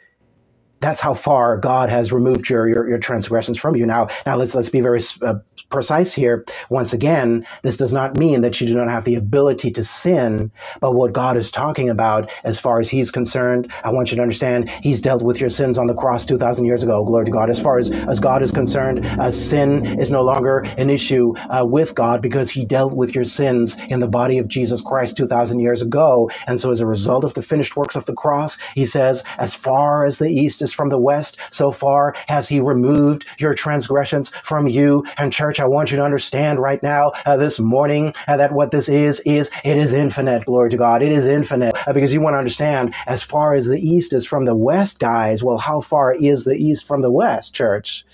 That's 0.86 1.00
how 1.00 1.14
far 1.14 1.56
God 1.56 1.90
has 1.90 2.12
removed 2.12 2.48
your, 2.48 2.68
your, 2.68 2.88
your 2.88 2.98
transgressions 2.98 3.58
from 3.58 3.74
you. 3.74 3.84
Now, 3.86 4.06
now 4.24 4.36
let's 4.36 4.54
let's 4.54 4.70
be 4.70 4.80
very 4.80 5.00
uh, 5.20 5.34
precise 5.68 6.14
here. 6.14 6.44
Once 6.70 6.92
again, 6.92 7.44
this 7.62 7.76
does 7.76 7.92
not 7.92 8.16
mean 8.16 8.40
that 8.42 8.60
you 8.60 8.68
do 8.68 8.76
not 8.76 8.88
have 8.88 9.04
the 9.04 9.16
ability 9.16 9.72
to 9.72 9.82
sin, 9.82 10.48
but 10.80 10.92
what 10.92 11.12
God 11.12 11.36
is 11.36 11.50
talking 11.50 11.88
about, 11.90 12.30
as 12.44 12.60
far 12.60 12.78
as 12.78 12.88
He's 12.88 13.10
concerned, 13.10 13.72
I 13.82 13.90
want 13.90 14.12
you 14.12 14.16
to 14.16 14.22
understand 14.22 14.70
He's 14.80 15.00
dealt 15.00 15.22
with 15.22 15.40
your 15.40 15.50
sins 15.50 15.76
on 15.76 15.88
the 15.88 15.94
cross 15.94 16.24
two 16.24 16.38
thousand 16.38 16.66
years 16.66 16.84
ago. 16.84 17.04
Glory 17.04 17.24
to 17.24 17.32
God. 17.32 17.50
As 17.50 17.58
far 17.58 17.78
as 17.78 17.90
as 17.90 18.20
God 18.20 18.40
is 18.40 18.52
concerned, 18.52 19.04
uh, 19.04 19.32
sin 19.32 19.98
is 19.98 20.12
no 20.12 20.22
longer 20.22 20.58
an 20.78 20.88
issue 20.88 21.34
uh, 21.50 21.64
with 21.66 21.96
God 21.96 22.22
because 22.22 22.48
He 22.48 22.64
dealt 22.64 22.92
with 22.94 23.12
your 23.12 23.24
sins 23.24 23.76
in 23.88 23.98
the 23.98 24.06
body 24.06 24.38
of 24.38 24.46
Jesus 24.46 24.80
Christ 24.82 25.16
two 25.16 25.26
thousand 25.26 25.58
years 25.58 25.82
ago. 25.82 26.30
And 26.46 26.60
so, 26.60 26.70
as 26.70 26.80
a 26.80 26.86
result 26.86 27.24
of 27.24 27.34
the 27.34 27.42
finished 27.42 27.76
works 27.76 27.96
of 27.96 28.06
the 28.06 28.14
cross, 28.14 28.56
He 28.76 28.86
says, 28.86 29.24
as 29.38 29.52
far 29.52 30.06
as 30.06 30.18
the 30.18 30.28
east 30.28 30.62
is 30.62 30.75
from 30.76 30.90
the 30.90 31.00
west, 31.00 31.38
so 31.50 31.72
far 31.72 32.14
has 32.28 32.48
he 32.48 32.60
removed 32.60 33.26
your 33.38 33.54
transgressions 33.54 34.28
from 34.28 34.68
you. 34.68 35.04
And 35.18 35.32
church, 35.32 35.58
I 35.58 35.66
want 35.66 35.90
you 35.90 35.96
to 35.96 36.04
understand 36.04 36.60
right 36.60 36.82
now, 36.82 37.12
uh, 37.24 37.36
this 37.36 37.58
morning, 37.58 38.14
uh, 38.28 38.36
that 38.36 38.52
what 38.52 38.70
this 38.70 38.88
is, 38.88 39.20
is 39.20 39.50
it 39.64 39.76
is 39.76 39.92
infinite. 39.92 40.44
Glory 40.44 40.70
to 40.70 40.76
God. 40.76 41.02
It 41.02 41.12
is 41.12 41.26
infinite 41.26 41.74
uh, 41.86 41.92
because 41.92 42.12
you 42.12 42.20
want 42.20 42.34
to 42.34 42.38
understand 42.38 42.94
as 43.06 43.22
far 43.22 43.54
as 43.54 43.66
the 43.66 43.80
east 43.80 44.12
is 44.12 44.26
from 44.26 44.44
the 44.44 44.56
west, 44.56 45.00
guys. 45.00 45.42
Well, 45.42 45.58
how 45.58 45.80
far 45.80 46.14
is 46.14 46.44
the 46.44 46.54
east 46.54 46.86
from 46.86 47.02
the 47.02 47.10
west, 47.10 47.54
church? 47.54 48.04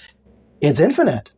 It's 0.61 0.79
infinite 0.79 1.32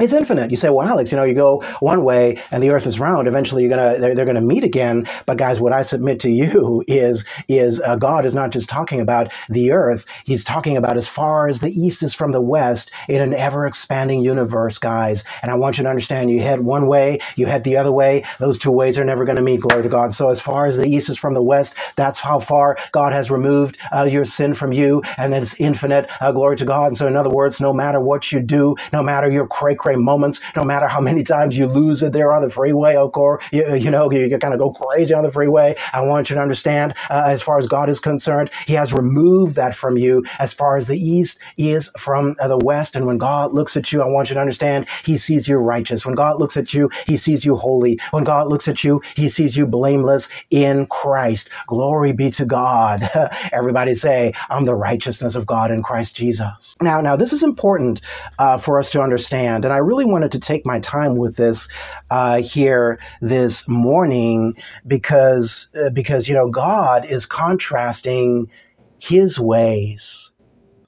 it's 0.00 0.12
infinite. 0.12 0.50
You 0.50 0.56
say, 0.58 0.70
well, 0.70 0.86
Alex, 0.88 1.12
you 1.12 1.16
know, 1.16 1.24
you 1.24 1.34
go 1.34 1.62
one 1.80 2.04
way 2.04 2.42
and 2.50 2.62
the 2.62 2.70
earth 2.70 2.86
is 2.86 3.00
round. 3.00 3.28
Eventually 3.28 3.64
you're 3.64 3.70
to, 3.94 4.00
they're, 4.00 4.14
they're 4.14 4.26
going 4.26 4.36
to 4.36 4.40
meet 4.40 4.64
again. 4.64 5.08
But 5.26 5.38
guys, 5.38 5.60
what 5.60 5.72
I 5.72 5.82
submit 5.82 6.20
to 6.20 6.30
you 6.30 6.84
is, 6.88 7.24
is 7.48 7.80
uh, 7.80 7.96
God 7.96 8.26
is 8.26 8.34
not 8.34 8.50
just 8.52 8.68
talking 8.68 9.00
about 9.00 9.32
the 9.48 9.72
earth. 9.72 10.06
He's 10.24 10.44
talking 10.44 10.76
about 10.76 10.96
as 10.96 11.08
far 11.08 11.48
as 11.48 11.60
the 11.60 11.70
east 11.70 12.02
is 12.02 12.14
from 12.14 12.32
the 12.32 12.40
west 12.42 12.90
in 13.08 13.22
an 13.22 13.34
ever 13.34 13.66
expanding 13.66 14.22
universe, 14.22 14.78
guys. 14.78 15.24
And 15.42 15.50
I 15.50 15.56
want 15.56 15.78
you 15.78 15.84
to 15.84 15.90
understand 15.90 16.30
you 16.30 16.40
head 16.42 16.60
one 16.60 16.86
way, 16.86 17.20
you 17.36 17.46
head 17.46 17.64
the 17.64 17.76
other 17.76 17.92
way. 17.92 18.24
Those 18.38 18.58
two 18.58 18.72
ways 18.72 18.98
are 18.98 19.04
never 19.04 19.24
going 19.24 19.36
to 19.36 19.42
meet. 19.42 19.60
Glory 19.60 19.82
to 19.84 19.88
God. 19.88 20.14
So 20.14 20.30
as 20.30 20.40
far 20.40 20.66
as 20.66 20.76
the 20.76 20.86
east 20.88 21.08
is 21.10 21.18
from 21.18 21.34
the 21.34 21.42
west, 21.42 21.74
that's 21.96 22.20
how 22.20 22.40
far 22.40 22.78
God 22.92 23.12
has 23.12 23.30
removed 23.30 23.78
uh, 23.94 24.04
your 24.04 24.24
sin 24.24 24.54
from 24.54 24.72
you. 24.72 25.02
And 25.18 25.34
it's 25.34 25.60
infinite. 25.60 26.10
Uh, 26.20 26.32
glory 26.32 26.56
to 26.58 26.66
God. 26.66 26.88
And 26.88 26.98
so 26.98 27.08
in 27.08 27.16
other 27.16 27.30
words, 27.30 27.60
no 27.60 27.72
matter 27.72 28.00
what 28.00 28.32
you 28.32 28.40
do, 28.40 28.76
no 28.92 29.02
matter 29.02 29.30
your 29.30 29.46
cray 29.46 29.76
cray 29.78 29.96
moments, 29.96 30.40
no 30.56 30.64
matter 30.64 30.88
how 30.88 31.00
many 31.00 31.22
times 31.22 31.56
you 31.56 31.66
lose 31.66 32.02
it 32.02 32.12
there 32.12 32.32
on 32.32 32.42
the 32.42 32.50
freeway, 32.50 32.96
course, 33.12 33.44
you, 33.52 33.74
you 33.74 33.90
know, 33.90 34.10
you, 34.10 34.26
you 34.26 34.38
kind 34.38 34.54
of 34.54 34.60
go 34.60 34.70
crazy 34.70 35.14
on 35.14 35.24
the 35.24 35.30
freeway. 35.30 35.74
I 35.92 36.00
want 36.02 36.30
you 36.30 36.36
to 36.36 36.42
understand, 36.42 36.94
uh, 37.10 37.24
as 37.26 37.42
far 37.42 37.58
as 37.58 37.66
God 37.66 37.88
is 37.88 38.00
concerned, 38.00 38.50
He 38.66 38.74
has 38.74 38.92
removed 38.92 39.54
that 39.56 39.74
from 39.74 39.96
you 39.96 40.24
as 40.38 40.52
far 40.52 40.76
as 40.76 40.86
the 40.86 40.98
east 40.98 41.38
is 41.56 41.90
from 41.98 42.36
uh, 42.38 42.48
the 42.48 42.58
west. 42.58 42.96
And 42.96 43.06
when 43.06 43.18
God 43.18 43.52
looks 43.52 43.76
at 43.76 43.92
you, 43.92 44.02
I 44.02 44.06
want 44.06 44.28
you 44.28 44.34
to 44.34 44.40
understand, 44.40 44.86
He 45.04 45.16
sees 45.16 45.48
you 45.48 45.56
righteous. 45.56 46.04
When 46.04 46.14
God 46.14 46.38
looks 46.38 46.56
at 46.56 46.74
you, 46.74 46.90
He 47.06 47.16
sees 47.16 47.44
you 47.44 47.56
holy. 47.56 48.00
When 48.10 48.24
God 48.24 48.48
looks 48.48 48.68
at 48.68 48.84
you, 48.84 49.02
He 49.14 49.28
sees 49.28 49.56
you 49.56 49.66
blameless 49.66 50.28
in 50.50 50.86
Christ. 50.86 51.50
Glory 51.66 52.12
be 52.12 52.30
to 52.30 52.44
God. 52.44 53.08
Everybody 53.52 53.94
say, 53.94 54.32
I'm 54.50 54.64
the 54.64 54.74
righteousness 54.74 55.34
of 55.34 55.46
God 55.46 55.70
in 55.70 55.82
Christ 55.82 56.16
Jesus. 56.16 56.76
Now, 56.80 57.00
now 57.00 57.16
this 57.16 57.32
is 57.32 57.42
important 57.42 58.00
uh, 58.38 58.58
for 58.58 58.78
us 58.78 58.90
to 58.92 59.00
understand. 59.00 59.64
And 59.68 59.74
I 59.74 59.78
really 59.80 60.06
wanted 60.06 60.32
to 60.32 60.40
take 60.40 60.64
my 60.64 60.80
time 60.80 61.16
with 61.16 61.36
this 61.36 61.68
uh, 62.08 62.40
here 62.40 62.98
this 63.20 63.68
morning 63.68 64.56
because 64.86 65.68
uh, 65.78 65.90
because 65.90 66.26
you 66.26 66.34
know 66.34 66.48
God 66.48 67.04
is 67.04 67.26
contrasting 67.26 68.50
His 68.98 69.38
ways 69.38 70.32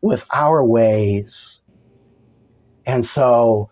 with 0.01 0.25
our 0.33 0.65
ways, 0.65 1.61
and 2.87 3.05
so 3.05 3.69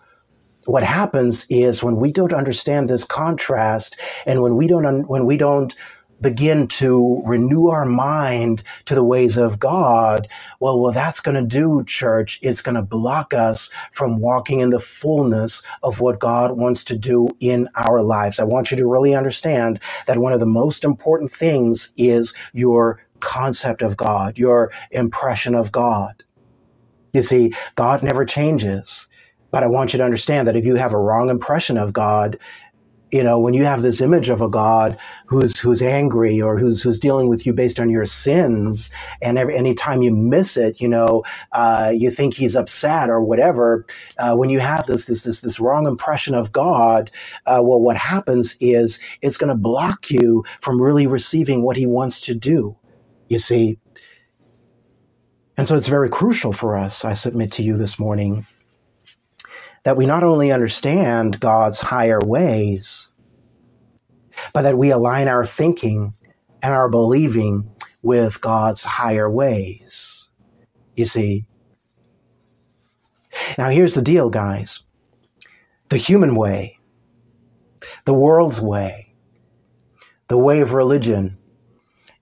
what 0.67 0.85
happens 0.85 1.47
is 1.49 1.83
when 1.83 1.97
we 1.97 2.13
don't 2.13 2.35
understand 2.35 2.91
this 2.91 3.05
contrast 3.05 3.99
and 4.27 4.43
when 4.43 4.57
we 4.57 4.67
don't 4.67 4.85
un- 4.85 5.07
when 5.07 5.25
we 5.25 5.39
don't 5.39 5.75
begin 6.21 6.67
to 6.69 7.23
renew 7.25 7.69
our 7.69 7.85
mind 7.85 8.63
to 8.87 8.95
the 8.95 9.05
ways 9.05 9.37
of 9.37 9.59
God, 9.59 10.29
well, 10.61 10.81
well, 10.81 10.93
that's 10.93 11.21
going 11.21 11.37
to 11.37 11.43
do, 11.43 11.85
church. 11.87 12.39
It's 12.43 12.63
going 12.63 12.75
to 12.75 12.83
block 12.83 13.35
us 13.35 13.71
from 13.93 14.19
walking 14.19 14.61
in 14.61 14.71
the 14.71 14.81
fullness 14.81 15.63
of 15.83 16.01
what 16.01 16.21
God 16.21 16.53
wants 16.53 16.85
to 16.85 16.97
do 16.97 17.29
in 17.41 17.69
our 17.77 18.03
lives. 18.03 18.39
I 18.41 18.45
want 18.45 18.71
you 18.71 18.77
to 18.79 18.87
really 18.87 19.15
understand 19.15 19.81
that 20.07 20.19
one 20.19 20.33
of 20.33 20.41
the 20.41 20.47
most 20.47 20.85
important 20.85 21.33
things 21.33 21.91
is 21.97 22.35
your 22.53 23.01
concept 23.21 23.83
of 23.83 23.97
God, 23.97 24.39
your 24.39 24.73
impression 24.91 25.55
of 25.55 25.73
God. 25.73 26.25
You 27.13 27.23
see, 27.23 27.53
God 27.75 28.03
never 28.03 28.25
changes. 28.25 29.07
But 29.51 29.63
I 29.63 29.67
want 29.67 29.93
you 29.93 29.99
to 29.99 30.05
understand 30.05 30.47
that 30.47 30.57
if 30.57 30.67
you 30.67 30.77
have 30.77 30.93
a 30.93 30.99
wrong 30.99 31.31
impression 31.31 31.79
of 31.79 31.93
God, 31.93 32.39
you 33.13 33.23
know 33.23 33.39
when 33.39 33.55
you 33.55 33.65
have 33.65 33.83
this 33.83 34.01
image 34.01 34.29
of 34.29 34.43
a 34.43 34.49
god 34.49 34.99
who's 35.27 35.59
who's 35.59 35.83
angry 35.83 36.41
or 36.41 36.59
who's 36.59 36.83
who's 36.83 37.01
dealing 37.01 37.29
with 37.29 37.47
you 37.47 37.53
based 37.53 37.81
on 37.81 37.91
your 37.91 38.05
sins 38.05 38.91
and 39.23 39.39
every 39.39 39.57
anytime 39.57 40.03
you 40.03 40.11
miss 40.15 40.57
it 40.57 40.81
you 40.81 40.89
know 40.89 41.23
uh, 41.53 41.93
you 41.95 42.11
think 42.11 42.35
he's 42.35 42.57
upset 42.57 43.11
or 43.11 43.23
whatever 43.23 43.87
uh, 44.19 44.35
when 44.35 44.51
you 44.51 44.61
have 44.61 44.87
this 44.87 45.07
this 45.07 45.25
this 45.25 45.41
this 45.41 45.61
wrong 45.61 45.87
impression 45.87 46.35
of 46.35 46.53
god 46.53 47.11
uh, 47.47 47.61
well 47.63 47.81
what 47.81 47.97
happens 47.97 48.57
is 48.61 49.01
it's 49.23 49.37
going 49.37 49.49
to 49.49 49.57
block 49.57 50.11
you 50.11 50.45
from 50.61 50.81
really 50.81 51.07
receiving 51.07 51.63
what 51.63 51.77
he 51.77 51.87
wants 51.87 52.21
to 52.21 52.35
do 52.35 52.77
you 53.29 53.39
see? 53.39 53.79
And 55.57 55.69
so 55.69 55.77
it's 55.77 55.89
very 55.89 56.09
crucial 56.09 56.53
for 56.53 56.77
us 56.79 57.05
i 57.05 57.13
submit 57.15 57.51
to 57.53 57.63
you 57.65 57.77
this 57.77 57.99
morning 57.99 58.47
that 59.85 59.97
we 59.97 60.07
not 60.07 60.25
only 60.25 60.53
understand 60.53 61.41
God's 61.41 61.81
higher 61.81 62.21
ways, 62.21 63.11
but 64.53 64.63
that 64.63 64.79
we 64.79 64.91
align 64.91 65.29
our 65.29 65.45
thinking 65.45 66.15
and 66.63 66.73
our 66.73 66.89
believing 66.89 67.71
with 68.03 68.41
God's 68.41 68.85
higher 68.85 69.31
ways. 69.31 70.29
You 70.95 71.05
see? 71.05 71.47
Now, 73.57 73.71
here's 73.71 73.95
the 73.95 74.03
deal, 74.03 74.31
guys 74.31 74.85
the 75.89 75.97
human 75.97 76.35
way, 76.35 76.77
the 78.05 78.13
world's 78.13 78.61
way, 78.61 79.15
the 80.29 80.37
way 80.37 80.61
of 80.61 80.75
religion 80.75 81.39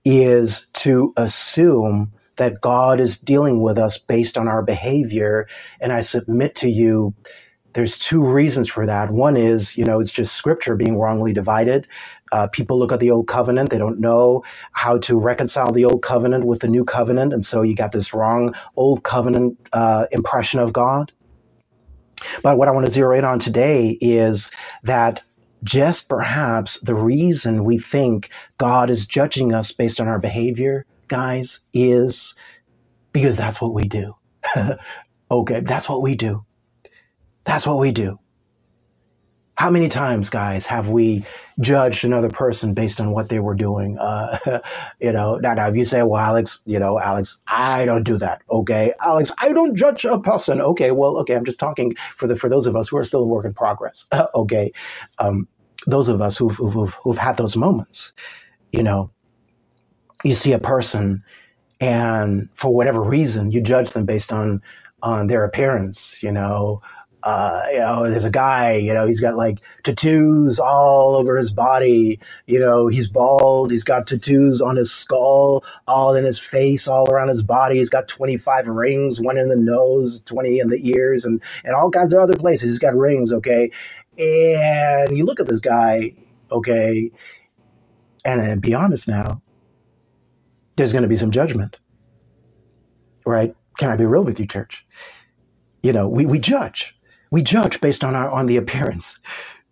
is 0.05 0.67
to 0.73 1.13
assume 1.17 2.13
that 2.37 2.61
God 2.61 3.01
is 3.01 3.17
dealing 3.17 3.61
with 3.61 3.77
us 3.77 3.97
based 3.97 4.37
on 4.37 4.47
our 4.47 4.61
behavior. 4.63 5.47
And 5.81 5.91
I 5.91 6.01
submit 6.01 6.55
to 6.57 6.69
you 6.69 7.13
there's 7.77 7.99
two 7.99 8.23
reasons 8.25 8.67
for 8.67 8.87
that. 8.87 9.11
One 9.11 9.37
is, 9.37 9.77
you 9.77 9.85
know, 9.85 9.99
it's 9.99 10.11
just 10.11 10.33
scripture 10.33 10.75
being 10.75 10.97
wrongly 10.97 11.31
divided. 11.31 11.87
Uh, 12.31 12.47
people 12.47 12.79
look 12.79 12.91
at 12.91 12.99
the 12.99 13.11
old 13.11 13.27
covenant, 13.27 13.69
they 13.69 13.77
don't 13.77 13.99
know 13.99 14.43
how 14.71 14.97
to 14.97 15.15
reconcile 15.19 15.71
the 15.71 15.85
old 15.85 16.01
covenant 16.01 16.45
with 16.45 16.61
the 16.61 16.67
new 16.67 16.83
covenant. 16.83 17.33
And 17.33 17.45
so 17.45 17.61
you 17.61 17.75
got 17.75 17.91
this 17.91 18.15
wrong 18.15 18.55
old 18.77 19.03
covenant 19.03 19.59
uh, 19.73 20.07
impression 20.09 20.59
of 20.59 20.73
God. 20.73 21.11
But 22.41 22.57
what 22.57 22.67
I 22.67 22.71
want 22.71 22.87
to 22.87 22.91
zero 22.91 23.15
in 23.15 23.23
on 23.23 23.37
today 23.37 23.99
is 24.01 24.49
that 24.81 25.21
just 25.63 26.09
perhaps 26.09 26.79
the 26.79 26.95
reason 26.95 27.63
we 27.63 27.77
think 27.77 28.31
God 28.57 28.89
is 28.89 29.05
judging 29.05 29.53
us 29.53 29.71
based 29.71 30.01
on 30.01 30.07
our 30.07 30.17
behavior, 30.17 30.83
guys, 31.09 31.59
is 31.75 32.33
because 33.11 33.37
that's 33.37 33.61
what 33.61 33.75
we 33.75 33.83
do. 33.83 34.15
okay, 35.31 35.59
that's 35.59 35.87
what 35.87 36.01
we 36.01 36.15
do. 36.15 36.43
That's 37.47 37.65
what 37.65 37.79
we 37.79 37.93
do. 37.93 38.19
How 39.55 39.71
many 39.71 39.87
times, 39.87 40.29
guys, 40.29 40.67
have 40.67 40.89
we 40.89 41.23
judged 41.61 42.03
another 42.03 42.29
person 42.29 42.73
based 42.73 42.99
on 42.99 43.11
what 43.11 43.29
they 43.29 43.39
were 43.39 43.55
doing? 43.55 43.97
Uh, 43.97 44.59
you 44.99 45.13
know, 45.13 45.37
now, 45.37 45.53
now, 45.53 45.69
if 45.69 45.75
you 45.75 45.85
say, 45.85 46.03
well, 46.03 46.21
Alex, 46.21 46.59
you 46.65 46.77
know, 46.77 46.99
Alex, 46.99 47.39
I 47.47 47.85
don't 47.85 48.03
do 48.03 48.17
that. 48.17 48.41
Okay. 48.51 48.93
Alex, 48.99 49.31
I 49.39 49.53
don't 49.53 49.75
judge 49.75 50.03
a 50.03 50.19
person. 50.19 50.61
Okay. 50.61 50.91
Well, 50.91 51.17
okay. 51.19 51.35
I'm 51.35 51.45
just 51.45 51.57
talking 51.59 51.95
for 52.15 52.27
the, 52.27 52.35
for 52.35 52.49
those 52.49 52.67
of 52.67 52.75
us 52.75 52.89
who 52.89 52.97
are 52.97 53.03
still 53.05 53.21
a 53.21 53.25
work 53.25 53.45
in 53.45 53.53
progress. 53.53 54.05
okay. 54.35 54.71
Um, 55.17 55.47
those 55.87 56.09
of 56.09 56.21
us 56.21 56.37
who've, 56.37 56.55
who've, 56.57 56.93
who've 56.95 57.17
had 57.17 57.37
those 57.37 57.55
moments, 57.55 58.11
you 58.73 58.83
know, 58.83 59.09
you 60.23 60.33
see 60.33 60.51
a 60.51 60.59
person 60.59 61.23
and 61.79 62.49
for 62.55 62.73
whatever 62.75 63.01
reason, 63.01 63.51
you 63.51 63.61
judge 63.61 63.91
them 63.91 64.05
based 64.05 64.33
on, 64.33 64.61
on 65.01 65.27
their 65.27 65.45
appearance, 65.45 66.21
you 66.21 66.31
know, 66.31 66.81
uh, 67.23 67.63
you 67.71 67.79
know, 67.79 68.09
there's 68.09 68.25
a 68.25 68.29
guy, 68.29 68.73
you 68.73 68.93
know, 68.93 69.07
he's 69.07 69.21
got 69.21 69.35
like 69.35 69.59
tattoos 69.83 70.59
all 70.59 71.15
over 71.15 71.37
his 71.37 71.51
body. 71.51 72.19
You 72.47 72.59
know, 72.59 72.87
he's 72.87 73.07
bald. 73.07 73.71
He's 73.71 73.83
got 73.83 74.07
tattoos 74.07 74.61
on 74.61 74.77
his 74.77 74.91
skull, 74.91 75.63
all 75.87 76.15
in 76.15 76.25
his 76.25 76.39
face, 76.39 76.87
all 76.87 77.11
around 77.11 77.29
his 77.29 77.43
body. 77.43 77.77
He's 77.77 77.89
got 77.89 78.07
25 78.07 78.67
rings, 78.67 79.21
one 79.21 79.37
in 79.37 79.49
the 79.49 79.55
nose, 79.57 80.21
20 80.21 80.59
in 80.59 80.69
the 80.69 80.89
ears, 80.89 81.25
and, 81.25 81.41
and 81.65 81.75
all 81.75 81.91
kinds 81.91 82.13
of 82.13 82.19
other 82.21 82.35
places. 82.35 82.69
He's 82.71 82.79
got 82.79 82.95
rings, 82.95 83.33
okay? 83.33 83.71
And 84.19 85.17
you 85.17 85.25
look 85.25 85.39
at 85.39 85.47
this 85.47 85.59
guy, 85.61 86.13
okay, 86.51 87.11
and, 88.25 88.41
and 88.41 88.61
be 88.61 88.73
honest 88.73 89.07
now, 89.07 89.41
there's 90.77 90.93
going 90.93 91.03
to 91.03 91.09
be 91.09 91.15
some 91.17 91.31
judgment 91.31 91.77
right? 93.25 93.55
Can 93.79 93.89
I 93.91 93.97
be 93.97 94.05
real 94.05 94.23
with 94.23 94.39
you, 94.39 94.47
church? 94.47 94.85
You 95.83 95.93
know, 95.93 96.07
we, 96.09 96.25
we 96.25 96.39
judge. 96.39 96.96
We 97.31 97.41
judge 97.41 97.81
based 97.81 98.03
on 98.03 98.15
our 98.15 98.29
on 98.29 98.45
the 98.45 98.57
appearance. 98.57 99.19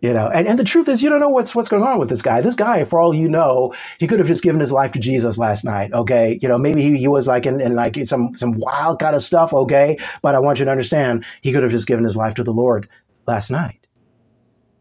You 0.02 0.14
know, 0.14 0.28
and, 0.28 0.48
and 0.48 0.60
the 0.60 0.64
truth 0.64 0.88
is 0.88 1.02
you 1.02 1.10
don't 1.10 1.22
know 1.22 1.30
what's 1.30 1.56
what's 1.56 1.70
going 1.70 1.82
on 1.82 1.98
with 2.00 2.10
this 2.10 2.22
guy. 2.22 2.42
This 2.42 2.56
guy, 2.56 2.84
for 2.84 3.00
all 3.00 3.14
you 3.14 3.28
know, 3.28 3.74
he 3.98 4.08
could 4.08 4.20
have 4.20 4.28
just 4.28 4.44
given 4.44 4.60
his 4.60 4.72
life 4.72 4.92
to 4.92 5.00
Jesus 5.00 5.38
last 5.38 5.64
night. 5.64 5.94
Okay. 5.94 6.38
You 6.42 6.48
know, 6.48 6.58
maybe 6.58 6.82
he, 6.82 6.98
he 6.98 7.08
was 7.08 7.28
like 7.28 7.46
in, 7.46 7.62
in 7.62 7.76
like 7.76 7.98
some 8.06 8.36
some 8.38 8.54
wild 8.54 9.00
kind 9.00 9.16
of 9.16 9.24
stuff, 9.24 9.54
okay. 9.54 9.98
But 10.22 10.36
I 10.36 10.40
want 10.40 10.60
you 10.60 10.66
to 10.66 10.72
understand 10.72 11.26
he 11.42 11.52
could 11.52 11.64
have 11.64 11.72
just 11.72 11.88
given 11.88 12.04
his 12.04 12.18
life 12.18 12.36
to 12.36 12.44
the 12.44 12.52
Lord 12.52 12.90
last 13.26 13.50
night. 13.50 13.88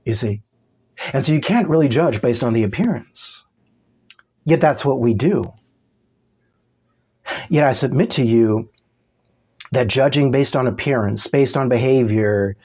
You 0.05 0.15
see? 0.15 0.43
And 1.13 1.25
so 1.25 1.33
you 1.33 1.41
can't 1.41 1.69
really 1.69 1.89
judge 1.89 2.21
based 2.21 2.45
on 2.45 2.53
the 2.53 2.65
appearance. 2.65 3.45
Yet 4.45 4.61
that's 4.61 4.85
what 4.85 5.01
we 5.01 5.15
do. 5.15 5.45
Yet 7.49 7.67
I 7.67 7.73
submit 7.73 8.11
to 8.11 8.25
you 8.25 8.69
that 9.75 9.89
judging 9.89 10.31
based 10.31 10.57
on 10.57 10.67
appearance, 10.67 11.27
based 11.27 11.57
on 11.57 11.69
behavior, 11.69 12.57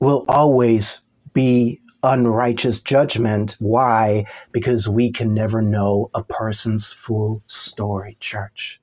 will 0.00 0.24
always 0.28 1.00
be 1.32 1.80
unrighteous 2.02 2.80
judgment. 2.80 3.56
Why? 3.58 4.26
Because 4.52 4.88
we 4.88 5.10
can 5.10 5.34
never 5.34 5.62
know 5.62 6.10
a 6.14 6.22
person's 6.22 6.92
full 6.92 7.42
story, 7.46 8.16
church. 8.20 8.80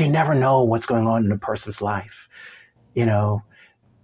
You 0.00 0.08
never 0.08 0.34
know 0.34 0.64
what's 0.64 0.86
going 0.86 1.06
on 1.06 1.24
in 1.24 1.32
a 1.32 1.38
person's 1.38 1.80
life. 1.80 2.28
You 2.94 3.06
know, 3.06 3.42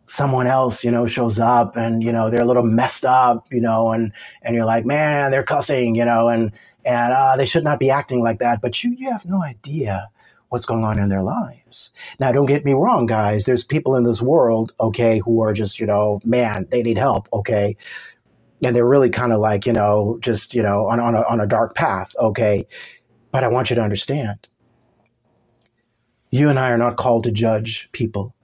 someone 0.06 0.46
else, 0.46 0.84
you 0.84 0.90
know, 0.90 1.06
shows 1.06 1.38
up 1.38 1.76
and, 1.76 2.02
you 2.02 2.12
know, 2.12 2.30
they're 2.30 2.42
a 2.42 2.46
little 2.46 2.62
messed 2.62 3.04
up, 3.04 3.46
you 3.50 3.60
know, 3.60 3.90
and, 3.90 4.12
and 4.42 4.54
you're 4.54 4.64
like, 4.64 4.86
man, 4.86 5.30
they're 5.30 5.42
cussing, 5.42 5.96
you 5.96 6.04
know, 6.04 6.28
and, 6.28 6.52
and 6.84 7.12
uh, 7.12 7.36
they 7.36 7.44
should 7.44 7.64
not 7.64 7.80
be 7.80 7.90
acting 7.90 8.22
like 8.22 8.38
that. 8.38 8.60
But 8.60 8.84
you, 8.84 8.94
you 8.96 9.10
have 9.10 9.26
no 9.26 9.42
idea 9.42 10.08
what's 10.48 10.66
going 10.66 10.84
on 10.84 10.98
in 10.98 11.08
their 11.08 11.22
lives. 11.22 11.92
Now, 12.18 12.32
don't 12.32 12.46
get 12.46 12.64
me 12.64 12.72
wrong, 12.72 13.06
guys. 13.06 13.44
There's 13.44 13.64
people 13.64 13.96
in 13.96 14.04
this 14.04 14.22
world, 14.22 14.72
okay, 14.80 15.18
who 15.18 15.42
are 15.42 15.52
just, 15.52 15.78
you 15.78 15.86
know, 15.86 16.20
man, 16.24 16.66
they 16.70 16.82
need 16.82 16.98
help, 16.98 17.28
okay. 17.32 17.76
And 18.62 18.74
they're 18.74 18.86
really 18.86 19.10
kind 19.10 19.32
of 19.32 19.40
like, 19.40 19.66
you 19.66 19.72
know, 19.72 20.18
just, 20.20 20.54
you 20.54 20.62
know, 20.62 20.88
on, 20.88 21.00
on, 21.00 21.14
a, 21.14 21.22
on 21.22 21.40
a 21.40 21.46
dark 21.46 21.74
path, 21.74 22.14
okay. 22.18 22.66
But 23.30 23.44
I 23.44 23.48
want 23.48 23.70
you 23.70 23.76
to 23.76 23.82
understand 23.82 24.48
you 26.30 26.48
and 26.48 26.58
I 26.58 26.70
are 26.70 26.78
not 26.78 26.96
called 26.96 27.24
to 27.24 27.30
judge 27.30 27.88
people. 27.92 28.34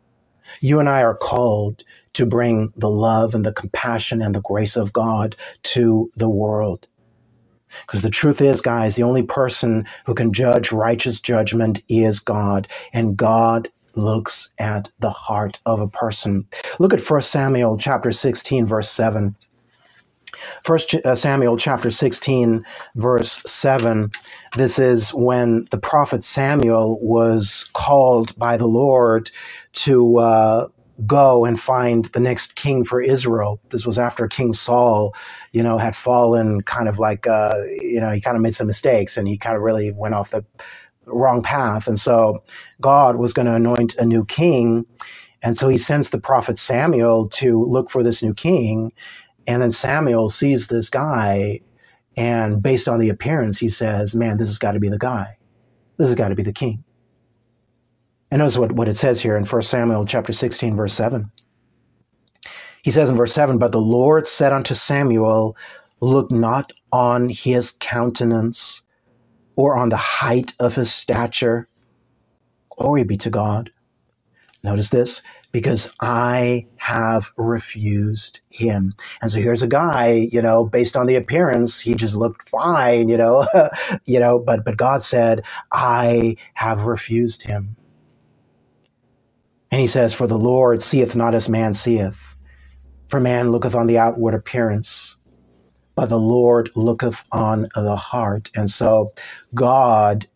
You 0.61 0.81
and 0.81 0.89
I 0.89 1.03
are 1.03 1.15
called 1.15 1.85
to 2.15 2.27
bring 2.27 2.73
the 2.77 2.89
love 2.89 3.35
and 3.35 3.45
the 3.45 3.53
compassion 3.53 4.23
and 4.23 4.35
the 4.35 4.41
grace 4.41 4.77
of 4.77 4.93
God 4.93 5.37
to 5.65 6.11
the 6.17 6.29
world. 6.29 6.87
Because 7.87 8.03
the 8.03 8.11
truth 8.11 8.41
is, 8.41 8.61
guys, 8.61 8.97
the 8.97 9.03
only 9.03 9.23
person 9.23 9.87
who 10.07 10.15
can 10.15 10.33
judge 10.33 10.73
righteous 10.73 11.21
judgment 11.21 11.83
is 11.89 12.21
God. 12.21 12.69
And 12.93 13.17
God 13.17 13.69
looks 13.95 14.51
at 14.59 14.91
the 15.01 15.11
heart 15.11 15.61
of 15.67 15.81
a 15.81 15.89
person. 15.89 16.47
Look 16.79 16.93
at 16.93 17.03
1 17.03 17.23
Samuel 17.23 17.77
chapter 17.77 18.13
16, 18.13 18.67
verse 18.67 18.91
7. 18.91 19.37
First 20.65 20.95
uh, 20.95 21.15
Samuel 21.15 21.57
chapter 21.57 21.91
16, 21.91 22.65
verse 22.97 23.43
7. 23.47 24.11
This 24.57 24.79
is 24.79 25.13
when 25.15 25.67
the 25.71 25.79
prophet 25.79 26.25
Samuel 26.25 26.99
was 27.01 27.69
called 27.73 28.37
by 28.39 28.57
the 28.57 28.67
Lord 28.67 29.31
to 29.75 30.19
uh, 30.19 30.69
go 31.07 31.45
and 31.45 31.61
find 31.61 32.07
the 32.07 32.21
next 32.21 32.57
king 32.57 32.85
for 32.85 33.01
Israel. 33.01 33.61
This 33.71 33.87
was 33.87 33.99
after 33.99 34.29
King 34.29 34.53
Saul, 34.53 35.15
you 35.53 35.63
know, 35.63 35.79
had 35.79 35.97
fallen 35.97 36.63
kind 36.63 36.89
of 36.89 36.99
like, 36.99 37.27
uh, 37.27 37.55
you 37.81 38.01
know, 38.01 38.11
he 38.11 38.21
kind 38.21 38.37
of 38.37 38.43
made 38.43 38.55
some 38.55 38.67
mistakes 38.69 39.17
and 39.17 39.29
he 39.29 39.39
kind 39.39 39.57
of 39.57 39.63
really 39.63 39.93
went 39.93 40.15
off 40.15 40.31
the 40.31 40.45
wrong 41.07 41.43
path. 41.43 41.89
And 41.89 41.99
so 41.99 42.43
God 42.81 43.17
was 43.17 43.33
going 43.33 43.47
to 43.47 43.55
anoint 43.55 43.97
a 43.97 44.05
new 44.07 44.25
king. 44.27 44.87
And 45.43 45.59
so 45.59 45.69
he 45.69 45.79
sends 45.79 46.11
the 46.11 46.21
prophet 46.21 46.59
Samuel 46.59 47.29
to 47.31 47.65
look 47.67 47.91
for 47.91 48.03
this 48.03 48.23
new 48.23 48.35
king. 48.35 48.93
And 49.47 49.63
then 49.63 49.73
Samuel 49.73 50.31
sees 50.31 50.69
this 50.69 50.91
guy. 50.91 51.61
And 52.17 52.63
based 52.63 52.89
on 52.89 53.01
the 53.01 53.11
appearance, 53.11 53.59
he 53.59 53.69
says, 53.71 54.15
man, 54.17 54.39
this 54.39 54.49
has 54.49 54.59
got 54.59 54.73
to 54.73 54.81
be 54.81 54.91
the 54.91 54.99
guy. 54.99 55.39
This 55.99 56.09
has 56.09 56.17
got 56.17 56.31
to 56.31 56.37
be 56.37 56.45
the 56.45 56.53
king. 56.53 56.84
And 58.35 58.41
notice 58.41 58.59
what, 58.59 58.73
what 58.73 58.89
it 58.89 58.99
says 58.99 59.21
here 59.21 59.37
in 59.37 59.45
1 59.45 59.63
Samuel 59.63 60.05
chapter 60.05 60.33
16, 60.33 60.75
verse 60.75 60.93
7. 60.95 61.31
He 62.83 62.91
says 62.91 63.09
in 63.09 63.15
verse 63.15 63.33
7, 63.33 63.59
But 63.59 63.71
the 63.71 63.81
Lord 63.81 64.27
said 64.27 64.53
unto 64.53 64.75
Samuel, 64.75 65.57
Look 66.01 66.33
not 66.33 66.73
on 66.91 67.29
his 67.29 67.77
countenance 67.79 68.83
or 69.55 69.77
on 69.77 69.91
the 69.91 69.97
height 69.97 70.53
of 70.59 70.75
his 70.75 70.93
stature. 70.93 71.69
Glory 72.77 73.05
be 73.05 73.17
to 73.19 73.31
God. 73.31 73.71
Notice 74.65 74.89
this, 74.89 75.23
because 75.53 75.93
I 76.01 76.67
have 76.75 77.31
refused 77.37 78.41
him. 78.49 78.95
And 79.23 79.31
so 79.31 79.39
here's 79.39 79.63
a 79.63 79.69
guy, 79.69 80.11
you 80.33 80.43
know, 80.43 80.65
based 80.65 80.97
on 80.97 81.07
the 81.07 81.15
appearance, 81.15 81.81
he 81.81 81.95
just 81.95 82.17
looked 82.17 82.49
fine, 82.49 83.09
you 83.09 83.17
know, 83.17 83.47
you 84.07 84.19
know, 84.19 84.41
but 84.41 84.65
but 84.65 84.77
God 84.77 85.05
said, 85.05 85.45
I 85.71 86.37
have 86.55 86.83
refused 86.83 87.45
him. 87.45 87.77
And 89.75 89.81
he 89.81 89.89
says, 89.89 90.15
For 90.15 90.29
the 90.29 90.39
Lord 90.39 90.83
seeth 90.83 91.17
not 91.17 91.35
as 91.35 91.49
man 91.49 91.75
seeth. 91.75 92.37
For 93.09 93.19
man 93.19 93.51
looketh 93.51 93.75
on 93.75 93.89
the 93.89 93.99
outward 93.99 94.33
appearance, 94.33 95.17
but 95.97 96.11
the 96.11 96.17
Lord 96.17 96.71
looketh 96.77 97.25
on 97.33 97.67
the 97.75 97.97
heart. 97.97 98.53
And 98.55 98.71
so 98.71 99.11
God 99.53 100.29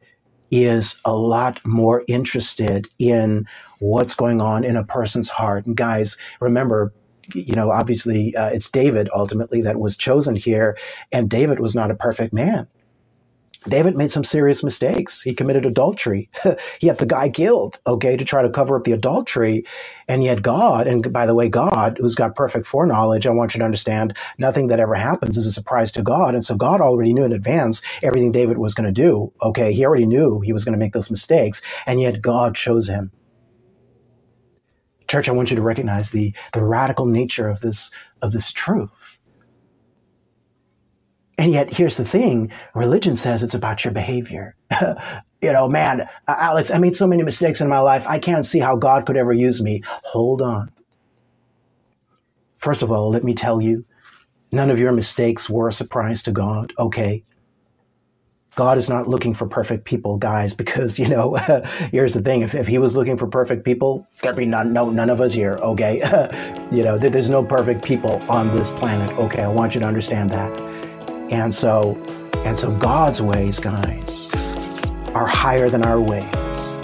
is 0.51 0.99
a 1.05 1.15
lot 1.15 1.65
more 1.65 2.03
interested 2.09 2.89
in 2.99 3.45
what's 3.79 4.17
going 4.17 4.41
on 4.41 4.65
in 4.65 4.75
a 4.75 4.83
person's 4.83 5.29
heart. 5.29 5.67
And 5.67 5.77
guys, 5.77 6.17
remember, 6.41 6.93
you 7.33 7.55
know, 7.55 7.71
obviously 7.71 8.35
uh, 8.35 8.49
it's 8.49 8.69
David 8.69 9.09
ultimately 9.15 9.63
that 9.63 9.79
was 9.79 9.97
chosen 9.97 10.35
here, 10.35 10.77
and 11.13 11.31
David 11.31 11.61
was 11.61 11.77
not 11.77 11.93
a 11.93 11.95
perfect 11.95 12.33
man. 12.33 12.67
David 13.67 13.97
made 13.97 14.13
some 14.13 14.25
serious 14.25 14.63
mistakes. 14.63 15.21
He 15.23 15.35
committed 15.35 15.67
adultery. 15.67 16.31
he 16.81 16.87
had 16.87 16.99
the 16.99 17.07
guy 17.07 17.29
killed, 17.29 17.79
okay, 17.87 18.17
to 18.17 18.25
try 18.25 18.43
to 18.43 18.51
cover 18.51 18.77
up 18.77 18.85
the 18.85 18.93
adultery. 18.93 19.65
And 20.07 20.23
yet, 20.23 20.43
God, 20.43 20.87
and 20.87 21.13
by 21.13 21.27
the 21.27 21.35
way, 21.35 21.49
God, 21.49 21.99
who's 22.01 22.15
got 22.15 22.37
perfect 22.37 22.67
foreknowledge, 22.67 23.27
I 23.27 23.31
want 23.31 23.55
you 23.55 23.59
to 23.59 23.65
understand 23.65 24.17
nothing 24.39 24.69
that 24.69 24.81
ever 24.81 24.95
happens 24.95 25.37
is 25.37 25.47
a 25.47 25.53
surprise 25.53 25.91
to 25.93 26.03
God. 26.03 26.35
And 26.35 26.45
so, 26.45 26.55
God 26.55 26.81
already 26.81 27.13
knew 27.13 27.25
in 27.25 27.33
advance 27.33 27.83
everything 28.03 28.31
David 28.31 28.59
was 28.59 28.75
going 28.75 28.87
to 28.87 28.93
do, 28.93 29.33
okay? 29.43 29.73
He 29.73 29.85
already 29.85 30.07
knew 30.07 30.41
he 30.41 30.53
was 30.53 30.65
going 30.65 30.75
to 30.75 30.79
make 30.79 30.93
those 30.93 31.11
mistakes. 31.11 31.61
And 31.87 32.01
yet, 32.01 32.23
God 32.23 32.55
chose 32.55 32.89
him. 32.89 33.11
Church, 35.09 35.29
I 35.29 35.33
want 35.33 35.51
you 35.51 35.57
to 35.57 35.63
recognize 35.63 36.11
the, 36.11 36.35
the 36.53 36.65
radical 36.65 37.07
nature 37.07 37.49
of 37.49 37.61
this, 37.61 37.91
of 38.23 38.33
this 38.33 38.53
truth 38.53 39.19
and 41.39 41.53
yet, 41.53 41.73
here's 41.73 41.97
the 41.97 42.05
thing 42.05 42.51
religion 42.75 43.15
says 43.15 43.45
it's 43.45 43.55
about 43.55 43.85
your 43.85 43.95
behavior. 43.95 44.57
you 45.41 45.53
know, 45.53 45.69
man, 45.69 46.01
uh, 46.01 46.35
Alex, 46.37 46.73
I 46.73 46.79
made 46.79 46.97
so 46.97 47.07
many 47.07 47.23
mistakes 47.23 47.61
in 47.61 47.69
my 47.69 47.79
life. 47.79 48.05
I 48.09 48.19
can't 48.19 48.45
see 48.45 48.59
how 48.59 48.77
God 48.77 49.07
could 49.07 49.17
ever 49.17 49.33
use 49.33 49.63
me. 49.63 49.83
Hold 50.03 50.43
on. 50.43 50.71
First 52.57 52.83
of 52.83 52.91
all, 52.91 53.09
let 53.11 53.23
me 53.23 53.35
tell 53.35 53.63
you, 53.63 53.85
none 54.51 54.69
of 54.69 54.81
your 54.81 54.91
mistakes 54.91 55.49
were 55.49 55.69
a 55.69 55.73
surprise 55.73 56.25
to 56.25 56.33
God, 56.33 56.73
okay? 56.77 57.23
God 58.57 58.77
is 58.77 58.89
not 58.89 59.07
looking 59.07 59.33
for 59.33 59.47
perfect 59.47 59.85
people, 59.85 60.17
guys, 60.17 60.55
because, 60.63 60.99
you 60.99 61.07
know, 61.07 61.35
here's 61.93 62.15
the 62.15 62.21
thing. 62.21 62.43
If, 62.43 62.57
if 62.57 62.67
he 62.67 62.79
was 62.79 62.97
looking 62.97 63.17
for 63.17 63.29
perfect 63.29 63.65
people, 63.65 64.09
there'd 64.23 64.35
be 64.35 64.45
none, 64.45 64.73
no, 64.73 64.91
none 64.91 65.09
of 65.09 65.21
us 65.21 65.33
here, 65.33 65.55
okay? 65.63 65.99
you 66.73 66.83
know, 66.83 66.99
there's 66.99 67.31
no 67.31 67.45
perfect 67.45 67.85
people 67.85 68.21
on 68.29 68.57
this 68.57 68.73
planet, 68.73 69.17
okay? 69.21 69.43
I 69.45 69.49
want 69.49 69.77
you 69.77 69.81
to 69.83 69.87
understand 69.87 70.31
that. 70.31 70.78
And 71.31 71.55
so, 71.55 71.95
and 72.45 72.59
so 72.59 72.71
God's 72.79 73.21
ways, 73.21 73.61
guys, 73.61 74.33
are 75.15 75.27
higher 75.27 75.69
than 75.69 75.85
our 75.85 76.01
ways. 76.01 76.81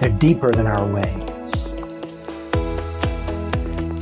They're 0.00 0.14
deeper 0.18 0.52
than 0.52 0.66
our 0.66 0.86
ways. 0.86 1.74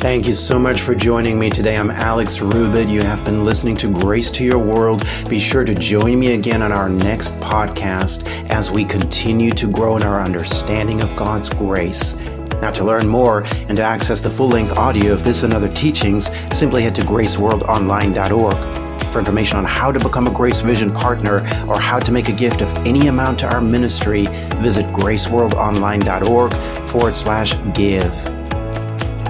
Thank 0.00 0.26
you 0.26 0.32
so 0.34 0.58
much 0.58 0.80
for 0.80 0.94
joining 0.94 1.38
me 1.38 1.50
today. 1.50 1.76
I'm 1.76 1.90
Alex 1.90 2.38
Rubit. 2.38 2.88
You 2.88 3.02
have 3.02 3.24
been 3.24 3.44
listening 3.44 3.76
to 3.78 3.88
Grace 3.88 4.30
to 4.32 4.44
Your 4.44 4.58
World. 4.58 5.06
Be 5.28 5.38
sure 5.38 5.64
to 5.64 5.74
join 5.74 6.18
me 6.18 6.34
again 6.34 6.60
on 6.60 6.72
our 6.72 6.88
next 6.88 7.34
podcast 7.40 8.26
as 8.50 8.70
we 8.70 8.84
continue 8.84 9.52
to 9.52 9.70
grow 9.70 9.96
in 9.96 10.02
our 10.02 10.20
understanding 10.20 11.00
of 11.00 11.14
God's 11.14 11.48
grace. 11.50 12.14
Now, 12.60 12.72
to 12.72 12.84
learn 12.84 13.06
more 13.06 13.44
and 13.68 13.76
to 13.76 13.82
access 13.82 14.20
the 14.20 14.30
full 14.30 14.48
length 14.48 14.76
audio 14.76 15.12
of 15.12 15.22
this 15.22 15.44
and 15.44 15.54
other 15.54 15.68
teachings, 15.68 16.30
simply 16.56 16.82
head 16.82 16.94
to 16.96 17.02
graceworldonline.org 17.02 18.85
for 19.16 19.20
information 19.20 19.56
on 19.56 19.64
how 19.64 19.90
to 19.90 19.98
become 19.98 20.26
a 20.26 20.30
Grace 20.30 20.60
Vision 20.60 20.90
partner 20.90 21.36
or 21.66 21.80
how 21.80 21.98
to 21.98 22.12
make 22.12 22.28
a 22.28 22.32
gift 22.32 22.60
of 22.60 22.68
any 22.86 23.06
amount 23.06 23.38
to 23.38 23.46
our 23.46 23.62
ministry, 23.62 24.26
visit 24.60 24.84
graceworldonline.org 24.88 26.52
forward 26.88 27.16
slash 27.16 27.54
give. 27.72 28.12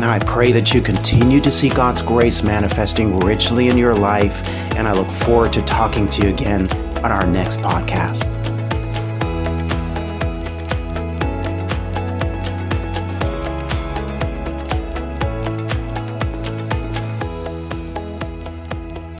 Now, 0.00 0.10
I 0.10 0.18
pray 0.18 0.50
that 0.50 0.74
you 0.74 0.82
continue 0.82 1.40
to 1.40 1.52
see 1.52 1.68
God's 1.68 2.02
grace 2.02 2.42
manifesting 2.42 3.20
richly 3.20 3.68
in 3.68 3.78
your 3.78 3.94
life, 3.94 4.44
and 4.76 4.88
I 4.88 4.92
look 4.92 5.08
forward 5.08 5.52
to 5.52 5.62
talking 5.62 6.08
to 6.08 6.22
you 6.24 6.30
again 6.30 6.68
on 7.04 7.12
our 7.12 7.24
next 7.24 7.60
podcast. 7.60 8.26